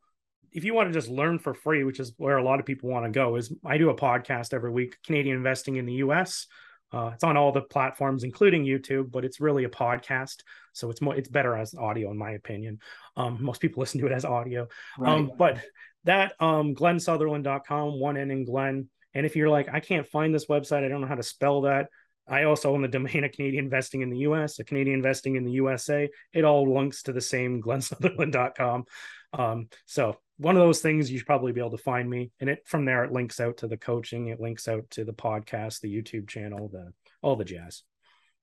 if 0.52 0.64
you 0.64 0.74
want 0.74 0.90
to 0.90 0.94
just 0.94 1.10
learn 1.10 1.40
for 1.40 1.54
free, 1.54 1.84
which 1.84 2.00
is 2.00 2.14
where 2.18 2.38
a 2.38 2.44
lot 2.44 2.60
of 2.60 2.66
people 2.66 2.90
want 2.90 3.06
to 3.06 3.12
go, 3.12 3.36
is 3.36 3.54
I 3.66 3.78
do 3.78 3.90
a 3.90 3.96
podcast 3.96 4.54
every 4.54 4.72
week, 4.72 4.98
Canadian 5.06 5.38
Investing 5.38 5.76
in 5.76 5.86
the 5.86 5.94
US. 5.94 6.48
Uh, 6.92 7.12
it's 7.14 7.24
on 7.24 7.36
all 7.36 7.52
the 7.52 7.62
platforms, 7.62 8.24
including 8.24 8.64
YouTube, 8.64 9.12
but 9.12 9.26
it's 9.26 9.42
really 9.42 9.66
a 9.66 9.70
podcast, 9.70 10.38
so 10.72 10.90
it's 10.90 11.02
more 11.02 11.16
it's 11.16 11.28
better 11.28 11.56
as 11.56 11.76
audio, 11.76 12.12
in 12.12 12.18
my 12.18 12.32
opinion. 12.32 12.80
Um, 13.18 13.38
most 13.42 13.60
people 13.60 13.80
listen 13.82 14.00
to 14.02 14.08
it 14.08 14.14
as 14.14 14.26
audio, 14.26 14.68
right. 14.98 15.12
um, 15.12 15.32
but 15.38 15.60
that 16.06 16.34
um, 16.40 16.76
GlenSutherland.com, 16.76 18.00
one 18.00 18.18
N 18.18 18.32
in 18.32 18.46
Glen. 18.46 18.90
And 19.14 19.26
if 19.26 19.36
you're 19.36 19.50
like, 19.50 19.68
I 19.72 19.80
can't 19.80 20.08
find 20.08 20.34
this 20.34 20.46
website, 20.46 20.86
I 20.86 20.88
don't 20.88 21.02
know 21.02 21.08
how 21.08 21.16
to 21.16 21.24
spell 21.24 21.62
that. 21.62 21.88
I 22.28 22.44
also 22.44 22.74
own 22.74 22.82
the 22.82 22.88
domain 22.88 23.24
of 23.24 23.32
Canadian 23.32 23.66
Investing 23.66 24.02
in 24.02 24.10
the 24.10 24.20
US, 24.20 24.60
a 24.60 24.64
Canadian 24.64 24.96
Investing 24.98 25.36
in 25.36 25.44
the 25.44 25.52
USA. 25.54 26.10
It 26.34 26.46
all 26.46 26.74
links 26.74 27.04
to 27.04 27.14
the 27.14 27.22
same 27.22 27.62
GlenSutherland.com. 27.62 28.86
Um, 29.34 29.70
so 29.86 30.18
one 30.38 30.56
of 30.56 30.62
those 30.62 30.82
things 30.82 31.10
you 31.10 31.18
should 31.18 31.28
probably 31.28 31.52
be 31.52 31.60
able 31.60 31.72
to 31.72 31.78
find 31.78 32.10
me 32.10 32.32
and 32.40 32.50
it 32.50 32.64
from 32.66 32.86
there 32.86 33.04
it 33.04 33.12
links 33.12 33.40
out 33.40 33.58
to 33.58 33.68
the 33.68 33.78
coaching 33.78 34.28
it 34.28 34.40
links 34.40 34.68
out 34.68 34.88
to 34.90 35.04
the 35.04 35.14
podcast 35.14 35.82
the 35.82 35.94
youtube 35.94 36.28
channel 36.28 36.68
the 36.68 36.94
all 37.22 37.36
the 37.36 37.46
jazz. 37.46 37.84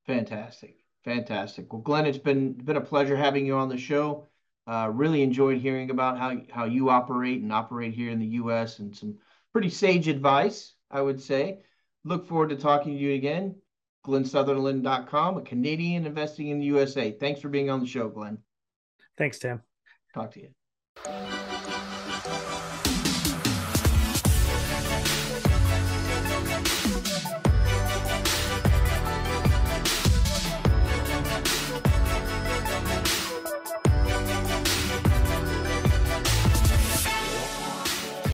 Fantastic. 0.07 0.77
Fantastic. 1.05 1.73
Well 1.73 1.83
glen 1.83 2.07
it's 2.07 2.19
been 2.19 2.53
been 2.53 2.77
a 2.77 2.81
pleasure 2.81 3.17
having 3.17 3.47
you 3.47 3.57
on 3.57 3.69
the 3.69 3.79
show. 3.79 4.27
Uh, 4.67 4.91
really 4.93 5.23
enjoyed 5.23 5.59
hearing 5.59 5.91
about 5.91 6.19
how 6.19 6.37
how 6.51 6.65
you 6.65 6.91
operate 6.91 7.43
and 7.43 7.53
operate 7.53 7.95
here 7.95 8.11
in 8.11 8.19
the 8.19 8.27
us 8.27 8.79
and 8.79 8.97
some 8.97 9.19
pretty 9.53 9.69
sage 9.69 10.09
advice 10.09 10.75
i 10.91 11.01
would 11.01 11.21
say. 11.21 11.61
Look 12.05 12.27
forward 12.27 12.51
to 12.51 12.57
talking 12.57 12.95
to 12.95 12.99
you 12.99 13.15
again. 13.15 13.57
Glensutherland.com 14.07 15.39
a 15.39 15.43
canadian 15.43 16.07
investing 16.07 16.49
in 16.49 16.59
the 16.59 16.67
usa 16.67 17.13
thanks 17.13 17.41
for 17.41 17.49
being 17.49 17.71
on 17.71 17.81
the 17.81 17.87
show 17.87 18.09
glen. 18.09 18.39
Thanks 19.17 19.39
tim. 19.39 19.63
Talk 20.15 20.33
to 20.33 20.41
you 20.41 21.44